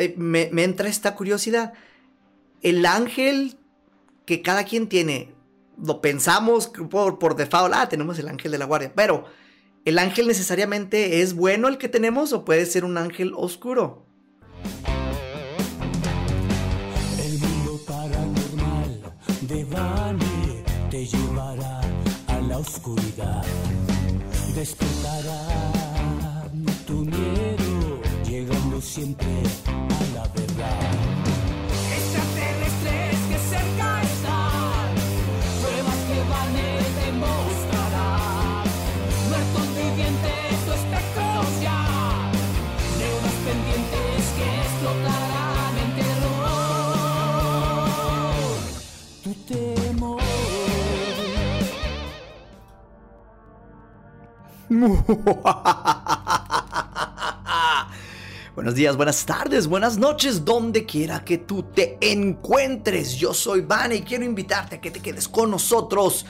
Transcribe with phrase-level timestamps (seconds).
[0.00, 1.74] eh, me, entra esta curiosidad.
[2.62, 3.58] El ángel
[4.24, 5.34] que cada quien tiene,
[5.76, 9.24] lo pensamos por, por default, ah, tenemos el ángel de la guardia, pero
[9.84, 14.06] ¿el ángel necesariamente es bueno el que tenemos o puede ser un ángel oscuro?
[17.22, 19.02] El mundo paranormal
[19.42, 21.80] de Bani te llevará
[22.28, 23.44] a la oscuridad,
[24.54, 25.90] despertará
[26.86, 27.59] tu miedo,
[28.80, 30.80] siempre a la verdad.
[31.96, 34.94] Extraterrestres que cerca están,
[35.60, 36.68] pruebas que van a
[37.04, 38.64] demostrar,
[39.28, 41.80] muertos vivientes o espectros ya,
[42.98, 46.40] de unos pendientes que explotarán en terror.
[49.22, 50.20] Tu temor.
[58.60, 63.16] Buenos días, buenas tardes, buenas noches, donde quiera que tú te encuentres.
[63.16, 66.26] Yo soy Van y quiero invitarte a que te quedes con nosotros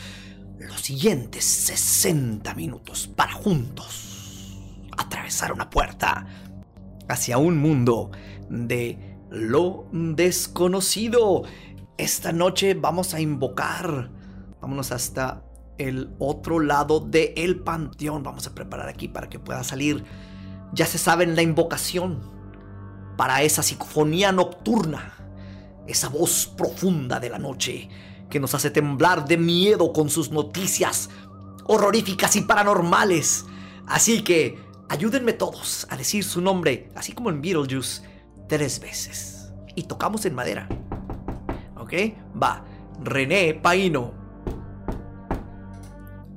[0.60, 4.56] los siguientes 60 minutos para juntos
[4.96, 6.24] atravesar una puerta
[7.08, 8.12] hacia un mundo
[8.48, 11.42] de lo desconocido.
[11.98, 14.08] Esta noche vamos a invocar,
[14.60, 15.42] vámonos hasta
[15.78, 18.22] el otro lado del panteón.
[18.22, 20.04] Vamos a preparar aquí para que pueda salir
[20.72, 22.20] ya se sabe la invocación
[23.16, 25.14] para esa psicofonía nocturna,
[25.86, 27.88] esa voz profunda de la noche
[28.30, 31.10] que nos hace temblar de miedo con sus noticias
[31.64, 33.44] horroríficas y paranormales.
[33.86, 38.02] Así que ayúdenme todos a decir su nombre, así como en Beetlejuice,
[38.48, 39.52] tres veces.
[39.74, 40.68] Y tocamos en madera.
[41.76, 41.92] ¿Ok?
[42.40, 42.64] Va.
[43.02, 44.12] René Paino.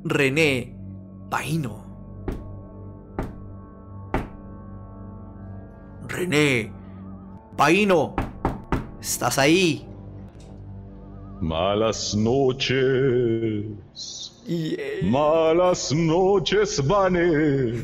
[0.03, 0.75] René
[1.30, 1.83] Paino.
[6.08, 6.72] René,
[7.58, 8.16] Paino,
[9.02, 9.88] ¿estás ahí?
[11.42, 13.66] Malas noches.
[15.03, 17.84] Malas noches, Vane.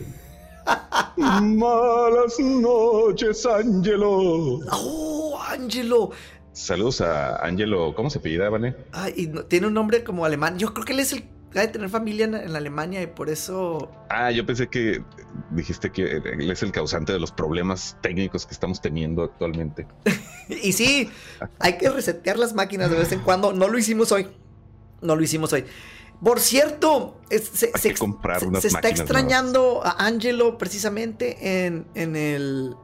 [1.18, 4.60] Malas noches, Angelo.
[4.72, 6.12] Oh, Angelo.
[6.54, 7.94] Saludos a Angelo.
[7.96, 8.76] ¿Cómo se apellida, Vane?
[8.92, 10.58] Ay, tiene un nombre como alemán.
[10.58, 11.24] Yo creo que él es el
[11.54, 13.92] de tener familia en, Alemania y por eso.
[14.10, 15.04] Ah, yo pensé que
[15.52, 19.88] dijiste que él es el causante de los problemas técnicos que estamos teniendo actualmente.
[20.50, 21.10] y sí,
[21.60, 23.54] hay que resetear las máquinas de vez en cuando.
[23.54, 24.28] No lo hicimos hoy.
[25.02, 25.66] No lo hicimos hoy.
[26.24, 32.76] Por cierto, se, está extrañando a Angelo precisamente en, en, el,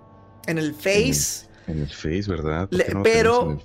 [0.48, 1.46] en el Face.
[1.68, 2.70] En el, Face, ¿verdad?
[3.04, 3.60] pero.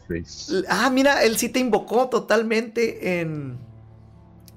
[0.69, 3.69] Ah, mira, él sí te invocó totalmente en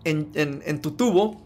[0.03, 1.41] en, tu tubo.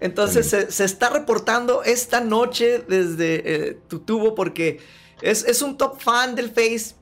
[0.00, 4.80] Entonces se, está reportando esta noche desde eh, tu tubo porque
[5.22, 6.96] es, un top fan del Face.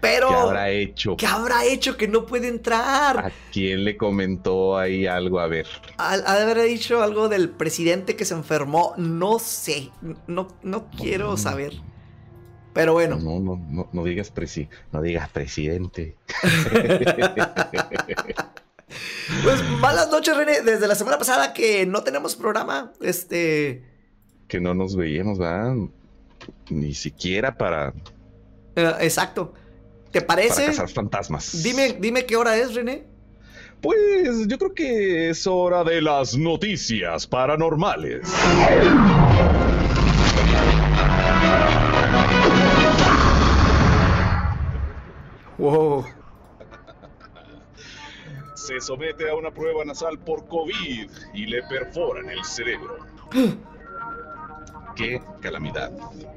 [0.00, 0.28] Pero.
[0.28, 1.16] ¿Qué habrá hecho?
[1.16, 3.26] ¿Qué habrá hecho que no puede entrar?
[3.26, 5.38] ¿A quién le comentó ahí algo?
[5.38, 5.66] A ver.
[5.96, 8.94] Ha de haber dicho algo del presidente que se enfermó.
[8.96, 9.90] No sé.
[10.26, 11.74] No, no quiero saber.
[12.72, 13.16] Pero bueno.
[13.16, 16.16] No, no, no, no digas, presi no digas presidente.
[19.42, 20.62] Pues malas noches, René.
[20.62, 23.82] Desde la semana pasada que no tenemos programa, este.
[24.48, 25.74] Que no nos veíamos, ¿verdad?
[26.70, 27.92] Ni siquiera para.
[28.76, 29.54] Eh, exacto.
[30.10, 30.62] ¿Te parece?
[30.62, 31.62] Para cazar fantasmas.
[31.62, 33.04] Dime, dime qué hora es, René.
[33.80, 38.28] Pues yo creo que es hora de las noticias paranormales.
[45.58, 46.21] Wow
[48.62, 52.96] se somete a una prueba nasal por COVID y le perforan el cerebro.
[54.94, 55.90] ¡Qué calamidad!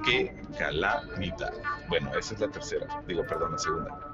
[0.04, 1.54] ¡Qué calamidad!
[1.88, 3.04] Bueno, esa es la tercera.
[3.08, 4.12] Digo, perdón, la segunda.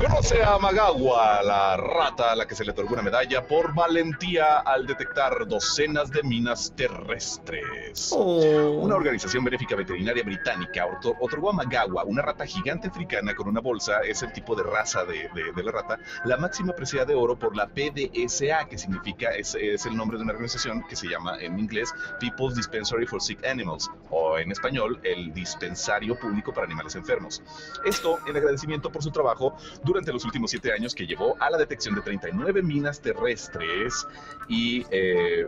[0.00, 4.60] Conoce a Magawa, la rata a la que se le otorgó una medalla por valentía
[4.60, 8.10] al detectar docenas de minas terrestres.
[8.16, 8.80] Oh.
[8.80, 14.00] Una organización benéfica veterinaria británica otorgó a Magawa, una rata gigante africana con una bolsa,
[14.00, 15.28] es el tipo de raza de,
[15.62, 19.96] la rata, la máxima presea de oro por la PDSA, que significa, es, es el
[19.96, 24.38] nombre de una organización que se llama en inglés People's Dispensary for Sick Animals, o
[24.38, 27.42] en español, el Dispensario Público para Animales Enfermos.
[27.84, 31.58] Esto en agradecimiento por su trabajo durante los últimos siete años que llevó a la
[31.58, 34.06] detección de 39 minas terrestres
[34.48, 34.84] y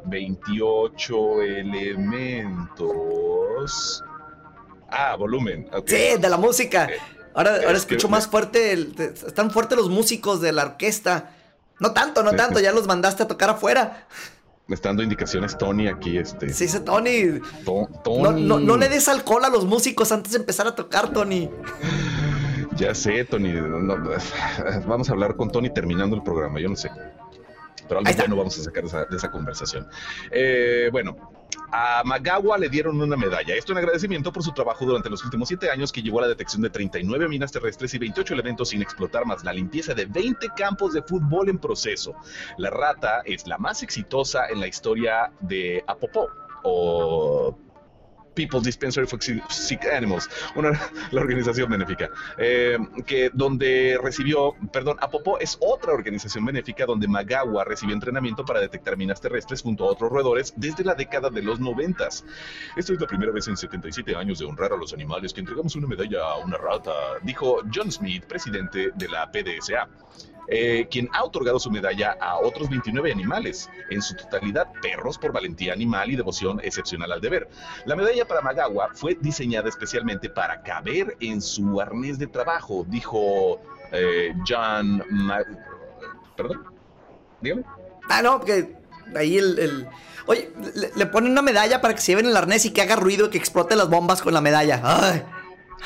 [0.04, 2.92] 28 eh, elementos.
[4.88, 5.69] Ah, volumen.
[5.86, 6.84] Sí, de la música.
[6.86, 6.98] Eh,
[7.34, 11.34] ahora, ahora escucho más fuerte, están fuertes los músicos de la orquesta.
[11.80, 14.06] No tanto, no tanto, ya los mandaste a tocar afuera.
[14.67, 16.49] Me está dando indicaciones Tony aquí, este.
[16.50, 17.41] Sí, dice Tony.
[18.05, 18.44] Tony.
[18.44, 21.50] No, le des alcohol a los músicos antes de empezar a tocar, Tony.
[22.76, 23.53] Ya sé, Tony.
[24.87, 26.91] vamos a hablar con Tony terminando el programa, yo no sé.
[27.88, 29.88] Pero algo bueno vamos a sacar de esa, conversación.
[30.31, 31.17] Eh, bueno,
[31.70, 33.54] a Magawa le dieron una medalla.
[33.54, 36.28] Esto en agradecimiento por su trabajo durante los últimos siete años que llevó a la
[36.28, 40.49] detección de 39 minas terrestres y 28 elementos sin explotar, más la limpieza de 20
[40.56, 42.14] campos de fútbol en proceso.
[42.58, 46.28] La rata es la más exitosa en la historia de Apopó
[46.62, 47.56] o
[48.34, 50.70] People's Dispensary for Sick Animals, una,
[51.11, 57.64] la organización benéfica, eh, que donde recibió, perdón, Apopo es otra organización benéfica donde Magawa
[57.64, 61.61] recibió entrenamiento para detectar minas terrestres junto a otros roedores desde la década de los
[61.61, 62.25] noventas.
[62.76, 65.76] Esto es la primera vez en 77 años de honrar a los animales que entregamos
[65.76, 66.93] una medalla a una rata,
[67.23, 69.88] dijo John Smith, presidente de la PDSA.
[70.49, 75.33] Eh, quien ha otorgado su medalla a otros 29 animales, en su totalidad perros por
[75.33, 77.49] valentía animal y devoción excepcional al deber.
[77.87, 83.61] La medalla para Magawa fue diseñada especialmente para caber en su arnés de trabajo, dijo
[83.93, 85.03] eh, John...
[86.37, 86.65] ¿Perdón?
[87.41, 87.65] Dígame.
[88.09, 88.77] Ah, no, porque
[89.15, 89.89] ahí el...
[90.27, 90.53] Oye,
[90.94, 93.31] le, ponen una medalla para que se lleven el arnés y que haga ruido y
[93.31, 95.25] que explote las bombas con la medalla.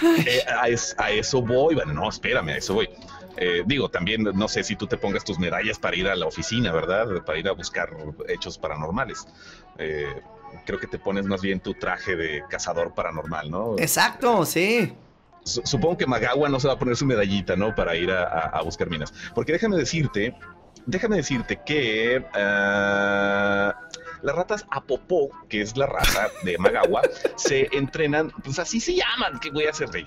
[0.03, 2.89] Eh, a, eso voy, bueno, no, espérame, a eso voy.
[3.37, 6.27] Eh, digo, también no sé si tú te pongas tus medallas para ir a la
[6.27, 7.25] oficina, ¿verdad?
[7.25, 7.91] Para ir a buscar
[8.29, 9.27] hechos paranormales.
[9.79, 10.23] Eh,
[10.65, 13.77] creo que te pones más bien tu traje de cazador paranormal, ¿no?
[13.79, 14.95] Exacto, sí.
[15.45, 17.75] Supongo que Magawa no se va a poner su medallita, ¿no?
[17.75, 19.13] Para ir a, buscar minas.
[19.35, 20.35] Porque déjame decirte,
[20.87, 22.25] déjame decirte que...
[22.35, 23.79] Ah,
[24.23, 27.03] las ratas Apopó, que es la raza de Magawa,
[27.37, 30.05] se entrenan, pues así se llaman, que voy a hacer rey,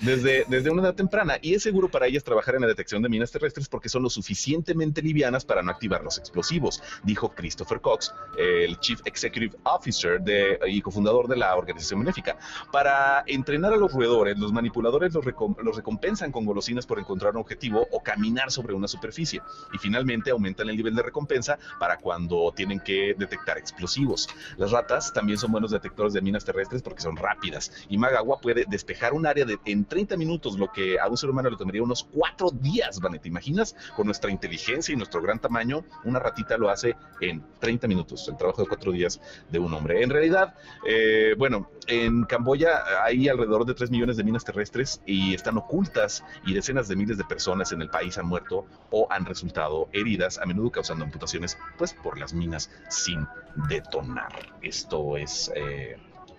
[0.00, 1.38] desde, desde una edad temprana.
[1.40, 4.10] Y es seguro para ellas trabajar en la detección de minas terrestres porque son lo
[4.10, 10.58] suficientemente livianas para no activar los explosivos, dijo Christopher Cox, el Chief Executive Officer de,
[10.66, 12.36] y cofundador de la organización benéfica.
[12.72, 15.24] Para entrenar a los roedores, los manipuladores los,
[15.62, 19.40] los recompensan con golosinas por encontrar un objetivo o caminar sobre una superficie.
[19.72, 24.28] Y finalmente aumentan el nivel de recompensa para cuando tienen que detectar explosivos.
[24.56, 28.64] Las ratas también son buenos detectores de minas terrestres porque son rápidas y Magawa puede
[28.68, 32.04] despejar un área en 30 minutos, lo que a un ser humano le tomaría unos
[32.12, 33.18] 4 días, ¿vale?
[33.18, 33.76] ¿Te imaginas?
[33.94, 38.36] Con nuestra inteligencia y nuestro gran tamaño, una ratita lo hace en 30 minutos, el
[38.36, 39.20] trabajo de 4 días
[39.50, 40.02] de un hombre.
[40.02, 40.54] En realidad,
[40.86, 46.24] eh, bueno, en Camboya hay alrededor de 3 millones de minas terrestres y están ocultas
[46.46, 50.38] y decenas de miles de personas en el país han muerto o han resultado heridas,
[50.38, 53.26] a menudo causando amputaciones, pues por las minas sin
[53.68, 54.32] detonar.
[54.62, 55.96] Esto es eh,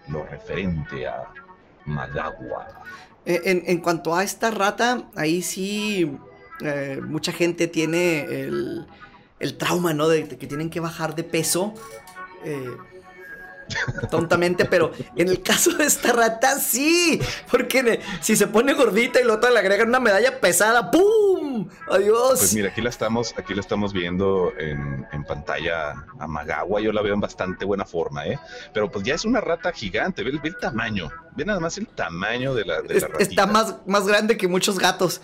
[0.08, 1.32] lo referente a
[1.86, 2.68] Magagua.
[3.26, 6.18] Eh, en, cuanto a esta rata, ahí sí
[6.62, 8.88] eh, mucha gente tiene el,
[9.40, 10.08] el trauma, ¿no?
[10.08, 11.74] De, que tienen que bajar de peso
[14.10, 19.24] tontamente, pero en el caso de esta rata sí, porque si se pone gordita y
[19.24, 21.68] luego le agregan una medalla pesada, ¡pum!
[21.90, 22.40] ¡Adiós!
[22.40, 27.02] Pues mira, aquí la estamos, aquí la estamos viendo en, pantalla a Magagua, yo la
[27.02, 28.40] veo en bastante buena forma, ¿eh?
[28.74, 32.54] Pero pues ya es una rata gigante, ve, el tamaño, ve nada más el tamaño
[32.54, 35.22] de la, de Está más, más grande que muchos gatos.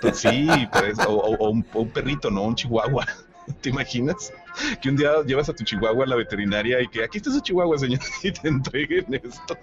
[0.00, 2.42] Pues sí, pues, o, un, o un perrito, ¿no?
[2.42, 3.06] Un chihuahua.
[3.60, 4.32] ¿Te imaginas?
[4.82, 7.40] Que un día llevas a tu chihuahua a la veterinaria y que aquí está su
[7.40, 9.56] chihuahua, señor, y te entreguen esto,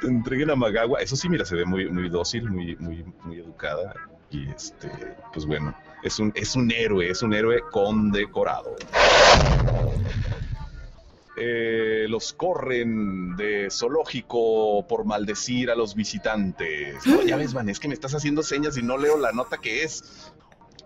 [0.00, 1.00] te entreguen a Magagua.
[1.00, 3.94] Eso sí, mira, se ve muy, muy dócil, muy, muy, muy educada.
[4.30, 4.90] Y este,
[5.32, 8.76] pues bueno, es un, es un héroe, es un héroe condecorado.
[11.36, 16.96] Eh, los corren de zoológico por maldecir a los visitantes.
[17.26, 19.82] ya ves, Van, es que me estás haciendo señas y no leo la nota que
[19.82, 20.31] es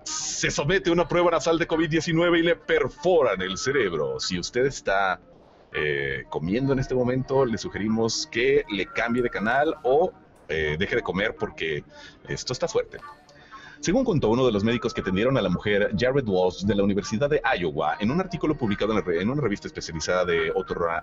[0.06, 4.20] se somete a una prueba nasal de COVID-19 y le perforan el cerebro.
[4.20, 5.20] Si usted está
[5.72, 10.12] eh, comiendo en este momento, le sugerimos que le cambie de canal o
[10.48, 11.84] eh, deje de comer porque
[12.28, 12.98] esto está fuerte.
[13.80, 16.82] Según contó uno de los médicos que atendieron a la mujer, Jared Walsh, de la
[16.82, 20.52] Universidad de Iowa, en un artículo publicado en, una revista especializada de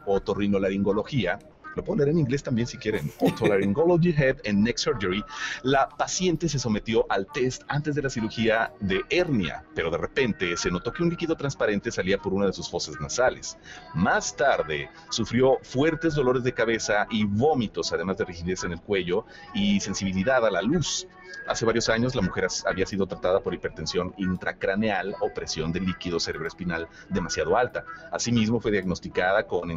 [0.05, 1.39] otorrinolaringología,
[1.75, 5.23] lo puedo leer en inglés también si quieren, Otolaryngology Head and Neck Surgery,
[5.63, 10.57] la paciente se sometió al test antes de la cirugía de hernia, pero de repente
[10.57, 13.57] se notó que un líquido transparente salía por una de sus fosas nasales.
[13.93, 19.25] Más tarde sufrió fuertes dolores de cabeza y vómitos, además de rigidez en el cuello
[19.53, 21.07] y sensibilidad a la luz.
[21.47, 26.19] Hace varios años la mujer había sido tratada por hipertensión intracraneal o presión de líquido
[26.19, 27.83] cerebroespinal demasiado alta.
[28.11, 29.69] Asimismo fue diagnosticada con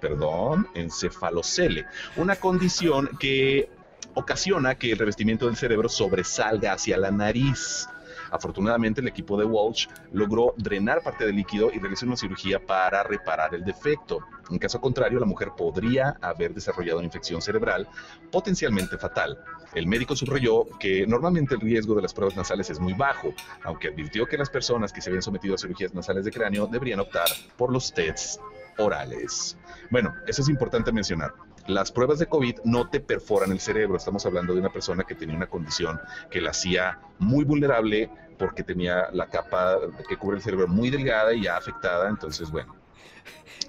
[0.00, 1.86] perdón, encefalocele,
[2.16, 3.70] una condición que
[4.14, 7.88] ocasiona que el revestimiento del cerebro sobresalga hacia la nariz.
[8.30, 13.02] Afortunadamente, el equipo de Walsh logró drenar parte del líquido y realizó una cirugía para
[13.02, 14.20] reparar el defecto.
[14.50, 17.88] En caso contrario, la mujer podría haber desarrollado una infección cerebral
[18.30, 19.38] potencialmente fatal.
[19.74, 23.88] El médico subrayó que normalmente el riesgo de las pruebas nasales es muy bajo, aunque
[23.88, 27.26] advirtió que las personas que se habían sometido a cirugías nasales de cráneo deberían optar
[27.56, 28.38] por los tests
[28.78, 29.56] orales.
[29.90, 31.34] Bueno, eso es importante mencionar.
[31.66, 33.96] Las pruebas de COVID no te perforan el cerebro.
[33.96, 35.98] Estamos hablando de una persona que tenía una condición
[36.30, 39.78] que la hacía muy vulnerable porque tenía la capa
[40.08, 42.08] que cubre el cerebro muy delgada y ya afectada.
[42.08, 42.76] Entonces, bueno,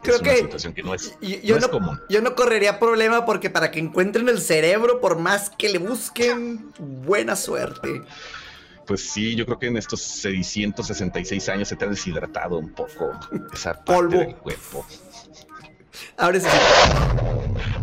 [0.06, 2.00] Creo es una que situación que no es, yo, no es común.
[2.10, 6.72] yo no correría problema porque para que encuentren el cerebro, por más que le busquen,
[6.80, 8.02] buena suerte.
[8.86, 13.12] Pues sí, yo creo que en estos 666 años se te ha deshidratado un poco
[13.54, 14.20] esa parte Polvo.
[14.20, 14.86] del cuerpo.
[16.18, 16.48] Ahora sí.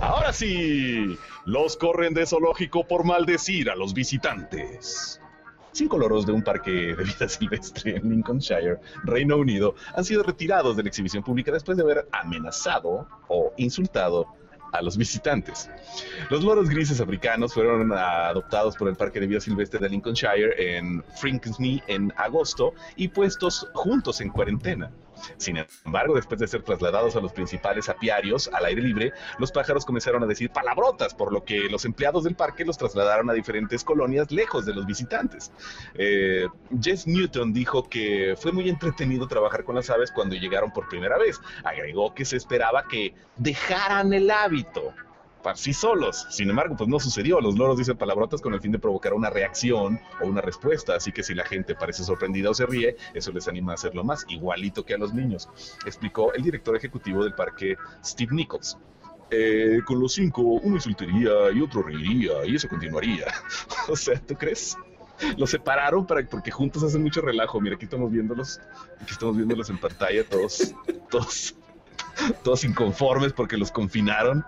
[0.00, 5.20] Ahora sí, los corren de zoológico por maldecir a los visitantes.
[5.72, 10.76] Cinco loros de un parque de vida silvestre en Lincolnshire, Reino Unido, han sido retirados
[10.76, 14.26] de la exhibición pública después de haber amenazado o insultado
[14.72, 15.70] a los visitantes.
[16.30, 21.02] Los loros grises africanos fueron adoptados por el Parque de Vida Silvestre de Lincolnshire en
[21.16, 24.90] Frinkney en agosto y puestos juntos en cuarentena.
[25.36, 29.84] Sin embargo, después de ser trasladados a los principales apiarios al aire libre, los pájaros
[29.84, 33.84] comenzaron a decir palabrotas, por lo que los empleados del parque los trasladaron a diferentes
[33.84, 35.52] colonias lejos de los visitantes.
[35.94, 36.46] Eh,
[36.80, 41.18] Jess Newton dijo que fue muy entretenido trabajar con las aves cuando llegaron por primera
[41.18, 41.40] vez.
[41.64, 44.94] Agregó que se esperaba que dejaran el hábito
[45.42, 46.26] por sí solos.
[46.30, 47.40] Sin embargo, pues no sucedió.
[47.40, 50.94] Los loros dicen palabrotas con el fin de provocar una reacción o una respuesta.
[50.94, 54.04] Así que si la gente parece sorprendida o se ríe, eso les anima a hacerlo
[54.04, 55.48] más, igualito que a los niños,
[55.86, 58.78] explicó el director ejecutivo del parque, Steve Nichols.
[59.34, 63.26] Eh, con los cinco, uno insultaría y otro reiría y eso continuaría.
[63.88, 64.76] o sea, ¿tú crees?
[65.38, 67.60] Los separaron para, porque juntos hacen mucho relajo.
[67.60, 68.60] Mira, aquí estamos viéndolos,
[69.00, 70.74] aquí estamos viéndolos en pantalla, todos,
[71.10, 71.54] todos,
[72.42, 74.44] todos inconformes porque los confinaron.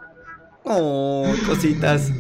[0.64, 2.10] Oh, cositas.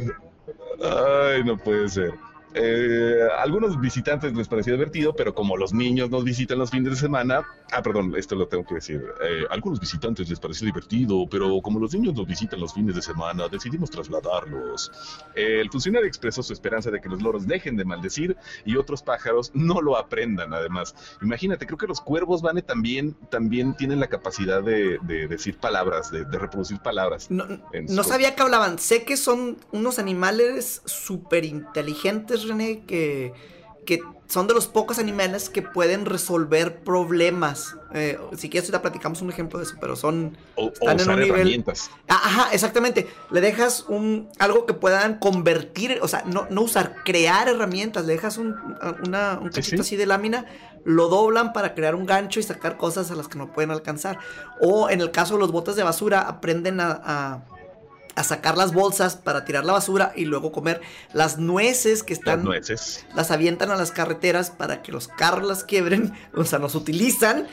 [0.82, 2.14] Ay, no puede ser.
[2.54, 6.96] Eh, algunos visitantes les pareció divertido, pero como los niños nos visitan los fines de
[6.96, 7.42] semana,
[7.72, 9.04] ah, perdón, esto lo tengo que decir.
[9.22, 13.02] Eh, algunos visitantes les pareció divertido, pero como los niños nos visitan los fines de
[13.02, 14.92] semana, decidimos trasladarlos.
[15.34, 19.02] Eh, el funcionario expresó su esperanza de que los loros dejen de maldecir y otros
[19.02, 20.54] pájaros no lo aprendan.
[20.54, 25.58] Además, imagínate, creo que los cuervos, Vane, también, también tienen la capacidad de, de decir
[25.58, 27.28] palabras, de, de reproducir palabras.
[27.30, 28.78] No, sabía que hablaban.
[28.78, 33.32] Sé que son unos animales súper inteligentes, René, que,
[33.86, 37.76] que son de los pocos animales que pueden resolver problemas.
[37.92, 40.36] Eh, si quieres, ahorita platicamos un ejemplo de eso, pero son.
[40.56, 41.90] O, o están en un nivel- herramientas.
[42.08, 43.06] Ah, Ajá, exactamente.
[43.30, 48.06] Le dejas un algo que puedan convertir, o sea, no, no usar, crear herramientas.
[48.06, 48.56] Le dejas un,
[49.06, 49.88] una- un Sí, cachito sí.
[49.88, 50.46] así de lámina,
[50.84, 54.18] lo doblan para crear un gancho y sacar cosas a las que no pueden alcanzar.
[54.60, 57.44] O en el caso de los botes de basura, aprenden a, a-
[58.16, 60.80] a sacar las bolsas para tirar la basura y luego comer
[61.12, 63.04] las nueces que Las están nueces.
[63.14, 67.46] las avientan a las carreteras para que los carros las quiebren, o sea, los utilizan.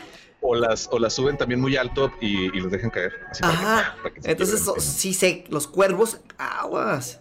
[0.44, 3.14] O las, o las suben también muy alto y, y los dejan caer.
[3.30, 3.96] así para que- Ajá.
[4.02, 7.20] para que se Entonces, sí sé, los cuervos, aguas.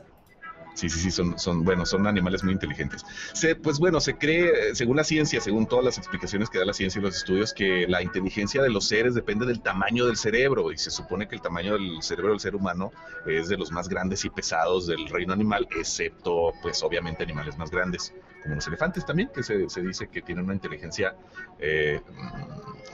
[0.75, 3.05] Sí, sí, sí, son, son, bueno, son animales muy inteligentes.
[3.35, 6.73] Se, pues bueno, se cree, según la ciencia, según todas las explicaciones que da la
[6.73, 10.73] ciencia y los estudios, que la inteligencia de los seres depende del tamaño del cerebro.
[10.73, 12.93] Y se supone que el tamaño del cerebro del ser humano
[13.27, 17.71] es de los más grandes y pesados del reino animal, excepto, pues obviamente, animales más
[17.71, 21.15] grandes, como los elefantes también, que se, se dice que tienen una inteligencia,
[21.59, 22.01] eh,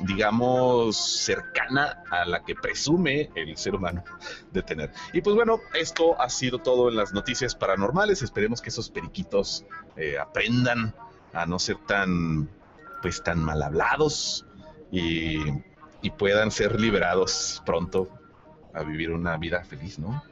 [0.01, 4.05] digamos, cercana a la que presume el ser humano
[4.53, 4.93] de tener.
[5.13, 8.23] Y pues bueno, esto ha sido todo en las noticias paranormales.
[8.23, 9.65] Esperemos que esos periquitos
[9.97, 10.95] eh, aprendan
[11.33, 12.49] a no ser tan,
[13.03, 14.47] pues tan mal hablados
[14.91, 15.39] y,
[16.03, 18.09] y puedan ser liberados pronto
[18.75, 20.23] a vivir una vida feliz, ¿no?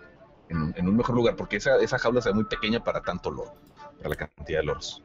[0.48, 3.54] En, en un mejor lugar, porque esa, esa jaula sea muy pequeña para tanto loro,
[3.96, 5.02] para la cantidad de loros.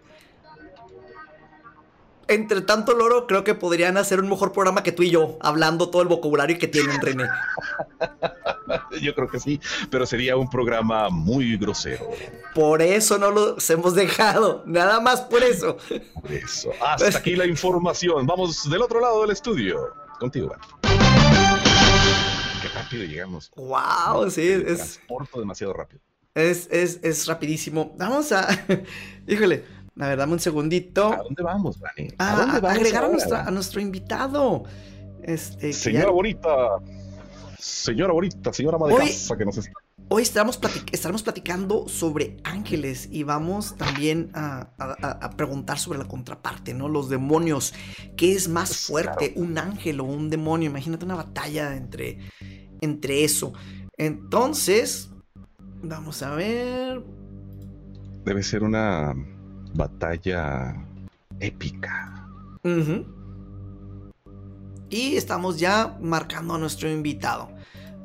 [2.29, 5.89] Entre tanto loro, creo que podrían hacer un mejor programa que tú y yo, hablando
[5.89, 7.23] todo el vocabulario que tienen, René.
[9.01, 9.59] Yo creo que sí,
[9.89, 12.07] pero sería un programa muy grosero.
[12.53, 15.77] Por eso no los hemos dejado, nada más por eso.
[16.21, 16.69] Por eso.
[16.79, 18.27] Hasta aquí la información.
[18.27, 19.87] Vamos del otro lado del estudio.
[20.19, 20.55] Contigo.
[22.61, 23.51] Qué rápido llegamos.
[23.55, 25.99] Wow, sí, es, Transporto demasiado rápido.
[26.35, 27.95] es, es, es rapidísimo.
[27.97, 28.47] Vamos a.
[29.27, 29.63] Híjole,
[29.99, 31.13] a ver, dame un segundito.
[31.13, 32.09] ¿A dónde vamos, Vani?
[32.17, 34.63] ¿A Ah, dónde vamos agregar a, nuestra- a nuestro invitado.
[35.23, 36.49] Este, Señora ya- bonita.
[37.59, 39.71] señora bonita, señora madre Hoy- casa que nos está...
[40.11, 45.77] Hoy estaremos, platic- estaremos platicando sobre ángeles y vamos también a, a- a- a preguntar
[45.77, 46.87] sobre la contraparte, ¿no?
[46.89, 47.75] Los demonios.
[48.17, 50.67] ¿Qué es más fuerte, un ángel o un demonio?
[50.71, 52.17] Imagínate una batalla entre,
[52.81, 53.53] entre eso.
[53.97, 55.11] Entonces,
[55.83, 57.03] vamos a ver.
[58.25, 59.13] Debe ser una
[59.73, 60.75] batalla
[61.39, 62.27] épica.
[64.89, 67.49] Y estamos ya marcando a nuestro invitado.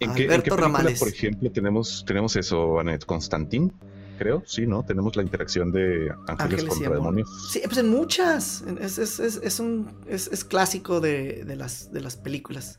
[0.01, 0.99] ¿En qué, en qué Ramales.
[0.99, 3.73] por ejemplo, tenemos, tenemos eso, Annette Constantin?
[4.19, 4.85] Creo, sí, ¿no?
[4.85, 7.29] Tenemos la interacción de ángeles, contra demonios.
[7.51, 8.63] Sí, pues en muchas.
[8.81, 12.79] Es, es- es- es un, es, es clásico de, de las, de las películas.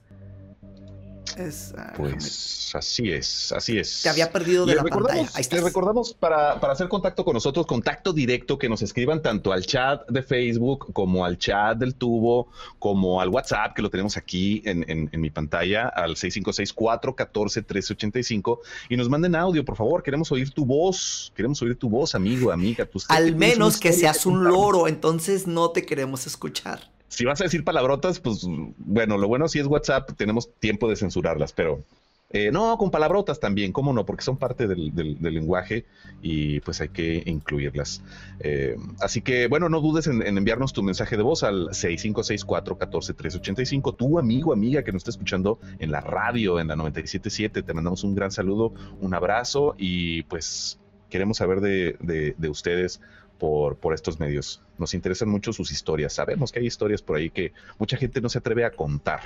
[1.37, 4.01] Es, ah, déjame- Pues así es, así es.
[4.03, 5.29] te había perdido de Les la pantalla.
[5.33, 9.51] Ahí les recordamos para, para hacer contacto con nosotros, contacto directo, que nos escriban tanto
[9.53, 12.47] al chat de Facebook como al chat del tubo,
[12.79, 18.97] como al WhatsApp, que lo tenemos aquí en, en- en mi pantalla, al 656-414-1385, y
[18.97, 20.03] nos manden audio, por favor.
[20.03, 22.85] Queremos oír tu voz, queremos oír tu voz, amigo, amiga.
[22.85, 26.94] Tú- Al menos que seas un loro, entonces no te queremos escuchar.
[27.15, 28.45] Si vas a decir palabrotas, pues
[28.77, 31.83] bueno, lo bueno si es WhatsApp, tenemos tiempo de censurarlas, pero
[32.31, 34.05] eh, no, con palabrotas también, ¿cómo no?
[34.05, 34.91] Porque son parte del,
[35.21, 35.85] lenguaje
[36.21, 38.01] y pues hay que incluirlas.
[38.39, 43.95] Eh, así que bueno, no dudes en, en enviarnos tu mensaje de voz al 6564-14385.
[43.95, 48.03] Tu amigo, amiga que nos está escuchando en la radio, en la 977, te mandamos
[48.03, 50.79] un gran saludo, un abrazo y pues
[51.09, 52.99] queremos saber de, de- de ustedes
[53.39, 54.61] por, por estos medios.
[54.77, 56.13] Nos interesan mucho sus historias.
[56.13, 59.21] Sabemos que hay historias por ahí que mucha gente no se atreve a contar.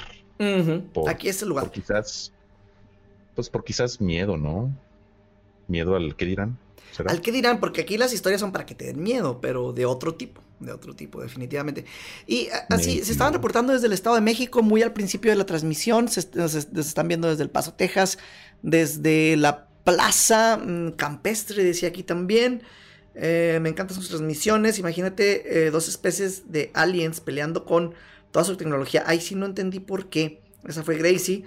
[0.94, 1.66] Por- Aquí es el lugar.
[1.66, 2.32] Por quizás,
[3.36, 4.72] pues por quizás miedo, ¿no?
[5.68, 6.58] Miedo al que dirán.
[6.92, 7.12] ¿Será?
[7.12, 9.86] Al que dirán, porque aquí las historias son para que te den miedo, pero de
[9.86, 11.86] otro tipo, de otro tipo, definitivamente.
[12.26, 15.46] Y así, se estaban reportando desde el Estado de México, muy al principio de la
[15.46, 18.18] transmisión, se, est- se- se están viendo desde El Paso, Texas,
[18.64, 22.64] desde la Plaza mm, Campestre, decía aquí también.
[23.22, 27.94] Eh, me encantan sus transmisiones, imagínate eh, dos especies de aliens peleando con
[28.32, 29.04] toda su tecnología.
[29.06, 30.42] Ahí sí no entendí por qué.
[30.66, 31.44] Esa fue Gracie.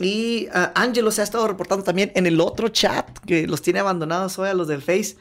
[0.00, 3.78] Y ah, Angelo se ha estado reportando también en el otro chat que los tiene
[3.78, 5.16] abandonados hoy a los del Face.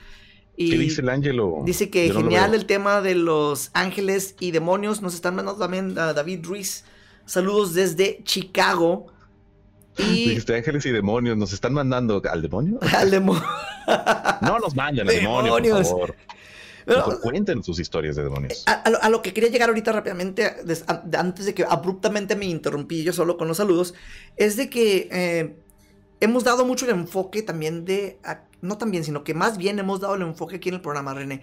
[0.57, 1.61] Y ¿Qué dice el Ángelo?
[1.63, 5.03] dice que Yo genial el tema de los ángeles y demonios.
[5.03, 6.83] Nos están mandando también a David Ruiz.
[7.27, 9.12] Saludos desde Chicago.
[9.97, 12.79] Y Dijiste ángeles y demonios, ¿nos están mandando al demonio?
[12.97, 13.43] al demonio.
[14.41, 16.15] No nos manden al demonio, por favor.
[16.85, 18.63] Pero, Mejor cuenten sus historias de demonios.
[18.65, 21.53] a, a lo, a lo que quería llegar ahorita rápidamente, des- a- de- antes de
[21.53, 23.93] que abruptamente me interrumpí yo solo con los saludos,
[24.35, 25.55] es de que eh,
[26.19, 28.19] hemos dado mucho el enfoque también de,
[28.61, 31.39] no también, sino que más bien hemos dado el enfoque aquí en el programa, René,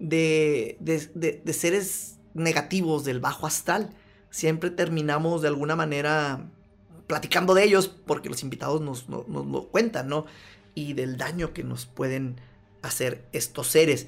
[0.00, 3.90] de, de- de- de seres negativos del bajo astral.
[4.30, 6.50] Siempre terminamos de alguna manera
[7.12, 10.24] platicando de ellos porque los invitados nos, nos- nos lo cuentan, ¿no?
[10.74, 12.40] Y del daño que nos pueden
[12.80, 14.06] hacer estos seres.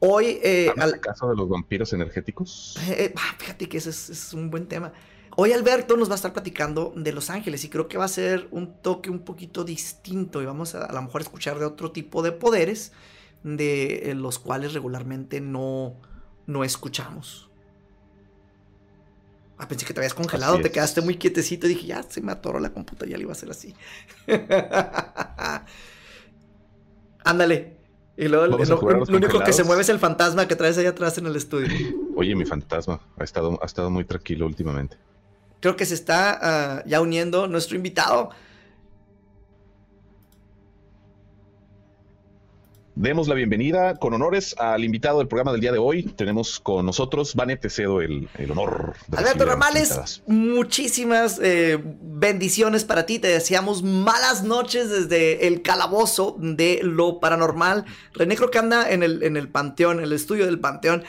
[0.00, 2.76] Hoy, eh, ¿Hablas al- acaso de los vampiros energéticos?
[2.88, 4.94] eh, eh, ah, fíjate que ese es, es un buen tema.
[5.36, 8.08] Hoy Alberto nos va a estar platicando de Los Ángeles y creo que va a
[8.08, 11.92] ser un toque un poquito distinto y vamos a a lo mejor escuchar de otro
[11.92, 12.92] tipo de poderes
[13.42, 15.96] de eh, los cuales regularmente no,
[16.46, 17.50] no escuchamos.
[19.62, 22.58] Ah, pensé que te habías congelado, te quedaste muy quietecito dije, ya se me atoró
[22.58, 23.76] la computadora, ya le iba a ser así.
[27.24, 27.76] Ándale.
[28.16, 28.80] Y luego Vamos lo,
[29.16, 31.68] único que se mueve es el fantasma que traes ahí atrás en el estudio.
[32.16, 34.96] Oye, mi fantasma ha estado, ha estado muy tranquilo últimamente.
[35.60, 38.30] Creo que se está ah, ya uniendo nuestro invitado.
[42.94, 46.02] Demos la bienvenida con honores al invitado del programa del día de hoy.
[46.02, 50.22] Tenemos con nosotros, Vane, te cedo el, el honor de Alberto Ramales, invitadas.
[50.26, 53.18] muchísimas eh, bendiciones para ti.
[53.18, 57.86] Te deseamos malas noches desde el calabozo de lo paranormal.
[58.12, 61.02] René creo que anda en el, en el panteón, en el estudio del panteón.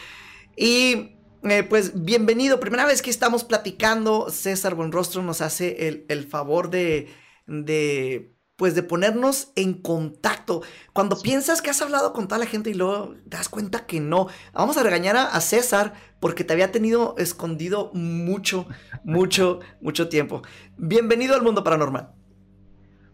[0.56, 2.62] Y eh, pues bienvenido.
[2.62, 4.30] Primera vez que estamos platicando.
[4.30, 7.10] César Buenrostro nos hace el, el favor de,
[7.46, 10.62] de pues de ponernos en contacto.
[10.94, 14.00] Cuando piensas que has hablado con toda la gente y luego te das cuenta que
[14.00, 14.28] no.
[14.54, 18.68] Vamos a regañar a, a César porque te había tenido escondido mucho,
[19.04, 20.44] mucho, mucho tiempo.
[20.78, 22.10] Bienvenido al mundo paranormal.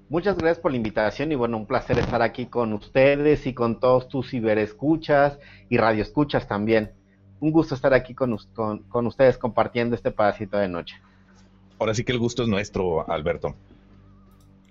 [0.09, 3.79] Muchas gracias por la invitación y bueno, un placer estar aquí con ustedes y con
[3.79, 5.37] todos tus ciberescuchas
[5.69, 6.91] y radioescuchas también.
[7.39, 8.37] Un gusto estar aquí con-
[8.89, 10.95] con ustedes compartiendo este pedacito de noche.
[11.79, 13.55] Ahora sí que el gusto es nuestro, Alberto.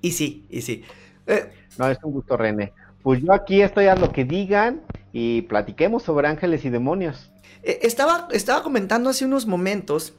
[0.00, 0.82] Y sí, y sí.
[1.26, 2.72] Eh, No, es un gusto, René.
[3.02, 4.82] Pues yo aquí estoy a lo que digan
[5.12, 7.30] y platiquemos sobre ángeles y demonios.
[7.62, 10.14] Eh, Estaba, estaba comentando hace unos momentos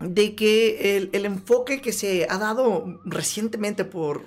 [0.00, 4.24] de que el, enfoque que se ha dado recientemente por,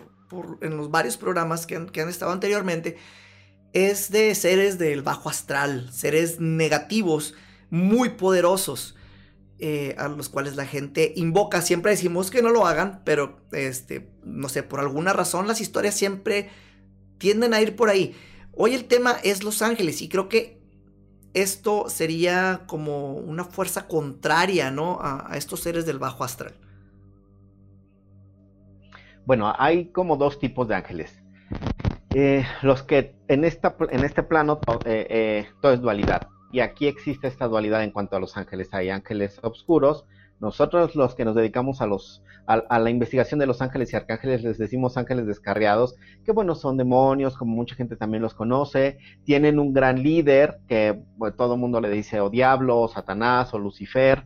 [0.62, 2.97] en los varios programas que han, estado anteriormente
[3.73, 7.36] es de seres del bajo astral, seres negativos,
[7.69, 8.95] muy poderosos,
[9.62, 11.62] eh, a los cuales la gente invoca.
[11.62, 15.95] Siempre decimos que no lo hagan, pero este, no sé, por alguna razón las historias
[15.95, 16.50] siempre
[17.17, 18.15] tienden a ir por ahí.
[18.54, 20.62] Hoy el tema es Los Ángeles y creo que
[21.34, 25.00] esto sería como una fuerza contraria, ¿no?
[25.02, 26.54] A, estos seres del bajo astral.
[29.26, 31.22] Bueno, hay como dos tipos de ángeles.
[32.15, 36.30] Eh, los que en, esta, en este plano eh, todo es dualidad.
[36.51, 38.73] Y aquí existe esta dualidad en cuanto a los ángeles.
[38.73, 40.05] Hay ángeles oscuros.
[40.39, 44.41] Nosotros los que nos dedicamos a los a, la investigación de los ángeles y arcángeles
[44.41, 49.59] les decimos ángeles descarriados, que bueno, son demonios, como mucha gente también los conoce, tienen
[49.59, 50.99] un gran líder, que
[51.38, 54.25] todo el mundo le dice o diablo, o satanás, o Lucifer,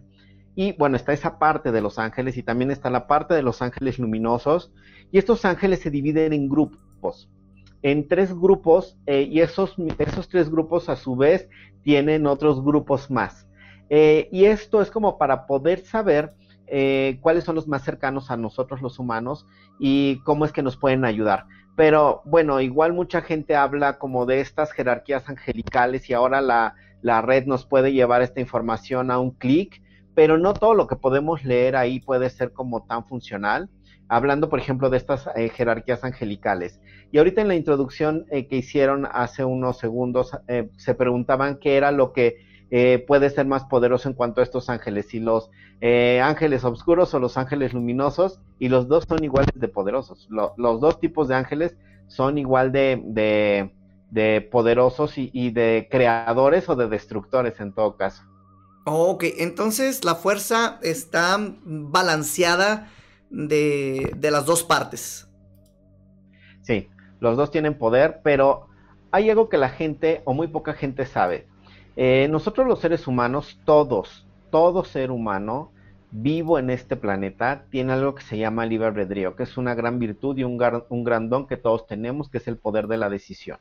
[0.56, 3.62] y bueno, está esa parte de los ángeles y también está la parte de los
[3.62, 4.72] ángeles luminosos,
[5.12, 7.30] y estos ángeles se dividen en grupos,
[7.84, 11.50] en tres grupos, eh, y esos, esos tres grupos a su vez
[11.84, 13.46] tienen otros grupos más.
[13.90, 16.34] Eh, y esto es como para poder saber
[16.68, 19.46] eh, cuáles son los más cercanos a nosotros los humanos
[19.80, 21.46] y cómo es que nos pueden ayudar.
[21.76, 27.46] Pero bueno, igual mucha gente habla como de estas jerarquías angelicales y ahora la, red
[27.48, 29.82] nos puede llevar esta información a un clic,
[30.16, 33.70] pero no todo lo que podemos leer ahí puede ser como tan funcional.
[34.08, 36.80] Hablando, por ejemplo, de estas jerarquías angelicales.
[37.14, 40.32] Y ahorita en la introducción eh, que hicieron hace unos segundos,
[40.78, 44.68] se preguntaban qué era lo que eh, puede ser más poderoso en cuanto a estos
[44.68, 49.52] ángeles, si los eh, ángeles oscuros o los ángeles luminosos, y los dos son iguales
[49.54, 50.28] de poderosos.
[50.32, 53.00] los dos tipos de ángeles son igual de,
[54.10, 58.24] de, poderosos y, de creadores o de destructores en todo caso.
[58.86, 62.90] ok, entonces la fuerza está balanceada
[63.30, 65.28] de, de las dos partes.
[66.64, 66.88] Sí,
[67.24, 68.68] los dos tienen poder, pero
[69.12, 71.48] hay algo que la gente o muy poca gente sabe.
[71.96, 75.72] Eh, nosotros los seres humanos, todos, todo ser humano
[76.12, 80.00] vivo en este planeta tiene algo que se llama libre albedrío, que es una gran
[80.00, 83.58] virtud y un, gran don que todos tenemos, que es el poder de la decisión.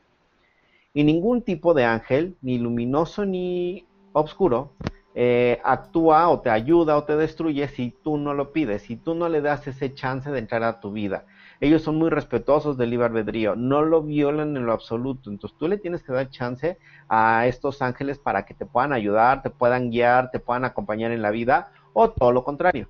[0.93, 4.73] Y ningún tipo de ángel, ni luminoso ni oscuro,
[5.15, 9.15] eh, actúa o te ayuda o te destruye si tú no lo pides, si tú
[9.15, 11.25] no le das ese chance de entrar a tu vida.
[11.63, 15.29] Ellos son muy respetuosos del libre albedrío, no lo violan en lo absoluto.
[15.29, 19.41] Entonces tú le tienes que dar chance a estos ángeles para que te puedan ayudar,
[19.41, 22.89] te puedan guiar, te puedan acompañar en la vida o todo lo contrario.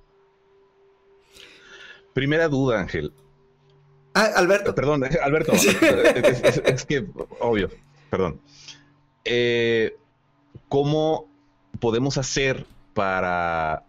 [2.14, 3.12] Primera duda, Ángel.
[4.12, 4.70] Ah, Alberto.
[4.72, 5.52] Eh, perdón, Alberto.
[5.52, 7.06] es, que,
[7.38, 7.70] obvio,
[8.10, 8.40] perdón.
[9.24, 9.96] Eh,
[10.68, 11.28] ¿Cómo
[11.78, 13.84] podemos hacer para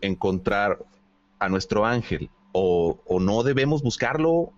[0.00, 0.78] encontrar
[1.40, 2.30] a nuestro ángel?
[2.52, 4.52] O, no debemos buscarlo?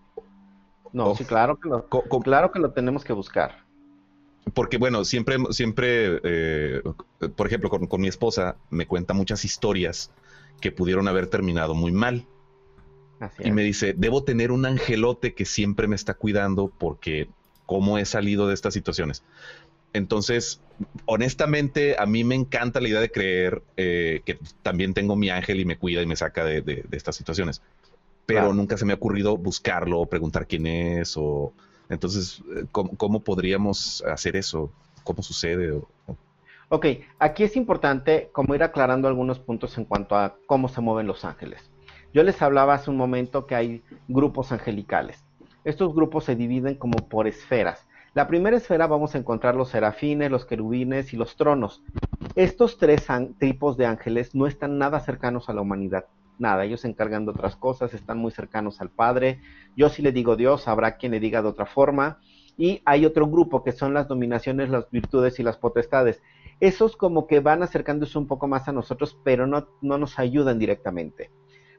[0.92, 3.64] No, sí, claro que, lo, claro que lo tenemos que buscar.
[4.54, 6.82] Porque bueno, siempre, siempre, eh,
[7.36, 10.10] por ejemplo, con, mi esposa me cuenta muchas historias
[10.60, 12.26] que pudieron haber terminado muy mal.
[13.38, 17.28] y me dice, debo tener un angelote que siempre me está cuidando porque
[17.66, 19.22] cómo he salido de estas situaciones.
[19.92, 20.60] Entonces,
[21.06, 25.60] honestamente, a mí me encanta la idea de creer eh, que también tengo mi ángel
[25.60, 27.62] y me cuida y me saca de estas situaciones.
[28.26, 31.52] Pero nunca se me ha ocurrido buscarlo o preguntar quién es o
[31.88, 34.72] entonces eh, cómo, podríamos hacer eso
[35.04, 35.78] cómo sucede
[36.68, 36.86] ok
[37.18, 41.24] aquí es importante como ir aclarando algunos puntos en cuanto a cómo se mueven los
[41.24, 41.70] ángeles.
[42.14, 45.24] Yo les hablaba hace un momento que hay grupos angelicales.
[45.64, 50.30] Estos grupos se dividen como por esferas la primera esfera vamos a encontrar los serafines,
[50.30, 51.82] los querubines y los tronos.
[52.34, 53.06] Estos tres
[53.38, 56.06] tipos de ángeles no están nada cercanos a la humanidad
[56.42, 59.40] nada, ellos se encargan de otras cosas, están muy cercanos al Padre.
[59.76, 62.18] Yo si le digo Dios, habrá quien le diga de otra forma.
[62.58, 66.22] Y hay otro grupo que son las dominaciones, las virtudes y las potestades.
[66.60, 70.58] Esos como que van acercándose un poco más a nosotros, pero no, no nos ayudan
[70.58, 71.30] directamente.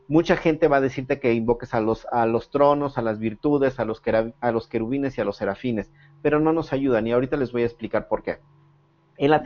[0.07, 3.79] Mucha gente va a decirte que invoques a los, a los tronos, a las virtudes,
[3.79, 4.01] a los,
[4.39, 7.63] a los querubines y a los serafines, pero no nos ayudan y ahorita les voy
[7.63, 8.39] a explicar por qué.
[9.17, 9.43] En la,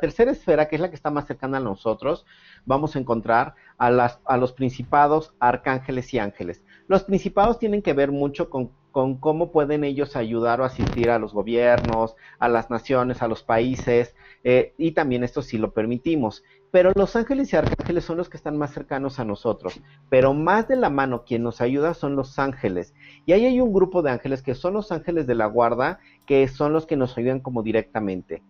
[0.00, 2.26] tercera esfera, que es la que está más cercana a nosotros,
[2.66, 6.64] vamos a encontrar a, las, a los principados, arcángeles y ángeles.
[6.88, 11.32] Los principados tienen que ver mucho con, cómo pueden ellos ayudar o asistir a los
[11.32, 16.44] gobiernos, a las naciones, a los países, eh, y también esto sí lo permitimos.
[16.70, 19.80] Pero los ángeles y arcángeles son los que están más cercanos a nosotros.
[20.10, 22.94] Pero más de la mano quien nos ayuda son los ángeles.
[23.24, 26.46] Y ahí hay un grupo de ángeles que son los ángeles de la guarda, que
[26.48, 28.42] son los que nos ayudan como directamente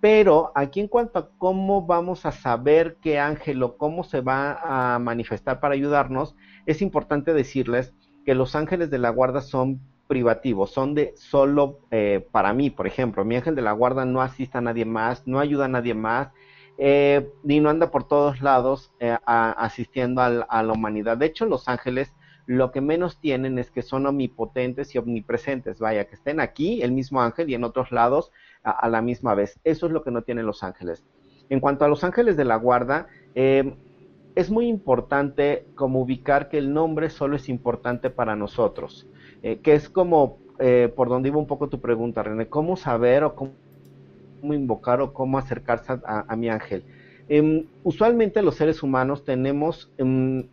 [0.00, 4.94] Pero aquí en cuanto a cómo vamos a saber qué ángel o cómo se va
[4.94, 10.70] a manifestar para ayudarnos, es importante decirles que los ángeles de la guarda son privativos,
[10.70, 14.58] son de solo eh, para mí, por ejemplo, mi ángel de la guarda no asista
[14.58, 16.28] a nadie más, no ayuda a nadie más,
[16.78, 21.16] eh, ni no anda por todos lados eh, asistiendo a la humanidad.
[21.16, 22.12] De hecho, los ángeles
[22.46, 26.92] lo que menos tienen es que son omnipotentes y omnipresentes, vaya, que estén aquí el
[26.92, 28.32] mismo ángel y en otros lados
[28.64, 29.60] a, la misma vez.
[29.64, 31.04] Eso es lo que no tienen los ángeles.
[31.48, 33.74] En cuanto a los ángeles de la guarda, eh,
[34.34, 39.06] es muy importante como ubicar que el nombre solo es importante para nosotros,
[39.42, 43.24] eh, que es como eh, por donde iba un poco tu pregunta, René, ¿cómo saber
[43.24, 43.52] o cómo,
[44.42, 46.84] invocar o cómo acercarse a, mi ángel?
[47.28, 50.44] Em, usualmente los seres humanos tenemos em,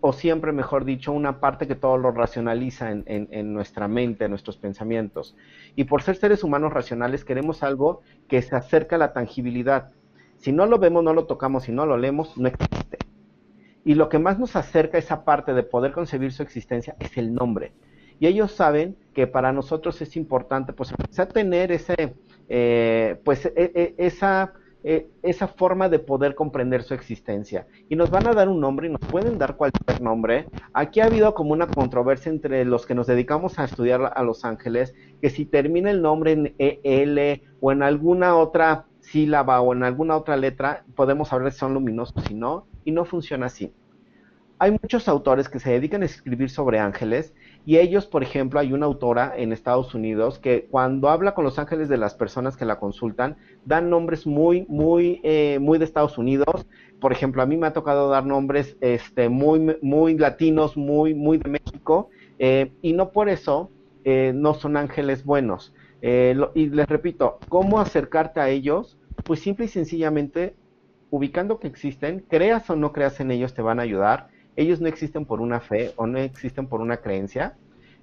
[0.00, 4.56] o siempre, mejor dicho, una parte que todo lo racionaliza en, nuestra mente, en nuestros
[4.56, 5.36] pensamientos.
[5.74, 9.90] Y por ser seres humanos racionales, queremos algo que se acerca a la tangibilidad.
[10.36, 12.87] Si no lo vemos, no lo tocamos, si no lo leemos, no existe.
[13.88, 17.16] Y lo que más nos acerca a esa parte de poder concebir su existencia es
[17.16, 17.72] el nombre.
[18.20, 20.92] Y ellos saben que para nosotros es importante, pues,
[21.32, 22.14] tener ese,
[22.50, 24.52] eh, pues, e, e, esa
[24.84, 27.66] eh, esa forma de poder comprender su existencia.
[27.88, 30.46] Y nos van a dar un nombre y nos pueden dar cualquier nombre.
[30.72, 34.44] Aquí ha habido como una controversia entre los que nos dedicamos a estudiar a los
[34.44, 39.82] ángeles, que si termina el nombre en EL o en alguna otra sílaba o en
[39.82, 43.72] alguna otra letra, podemos saber si son luminosos, si no, y no funciona así.
[44.60, 47.32] Hay muchos autores que se dedican a escribir sobre ángeles
[47.64, 51.60] y ellos, por ejemplo, hay una autora en Estados Unidos que cuando habla con los
[51.60, 56.18] ángeles de las personas que la consultan, dan nombres muy, muy, eh, muy de Estados
[56.18, 56.66] Unidos.
[57.00, 61.38] Por ejemplo, a mí me ha tocado dar nombres este, muy, muy latinos, muy, muy
[61.38, 62.08] de México,
[62.40, 63.70] eh, y no por eso
[64.02, 65.72] eh, no son ángeles buenos.
[66.02, 68.98] y les repito, ¿cómo acercarte a ellos?
[69.24, 70.56] Pues simple y sencillamente
[71.10, 74.88] ubicando que existen, creas o no creas en ellos, te van a ayudar ellos no
[74.88, 77.56] existen por una fe o no existen por una creencia.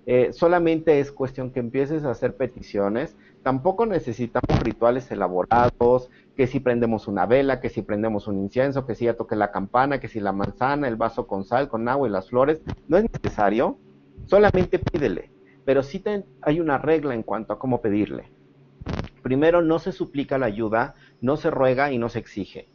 [0.05, 3.17] Eh, solamente es cuestión que empieces a hacer peticiones.
[3.43, 8.95] Tampoco necesitamos rituales elaborados, que si prendemos una vela, que si prendemos un incienso, que
[8.95, 12.07] si ya toque la campana, que si la manzana, el vaso con sal, con agua
[12.07, 12.61] y las flores.
[12.87, 13.77] No es necesario.
[14.25, 15.31] Solamente pídele.
[15.65, 16.01] Pero sí
[16.41, 18.31] hay una regla en cuanto a cómo pedirle.
[19.21, 22.69] Primero, no se suplica la ayuda, no se ruega y no se exige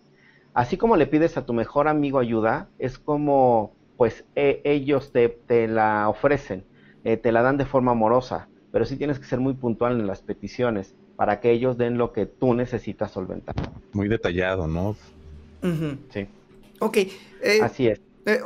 [0.55, 5.69] así como le pides a tu mejor amigo ayuda, es como pues e, ellos te,
[5.69, 6.65] la ofrecen,
[7.05, 10.07] eh, te la dan de forma amorosa, pero sí tienes que ser muy puntual en
[10.07, 13.55] las peticiones para que ellos den lo que tú necesitas solventar.
[13.93, 14.97] Muy detallado, ¿no?
[16.15, 16.27] Sí.
[16.79, 16.97] Ok.
[16.97, 18.01] Eh, Así es.
[18.25, 18.41] Eh,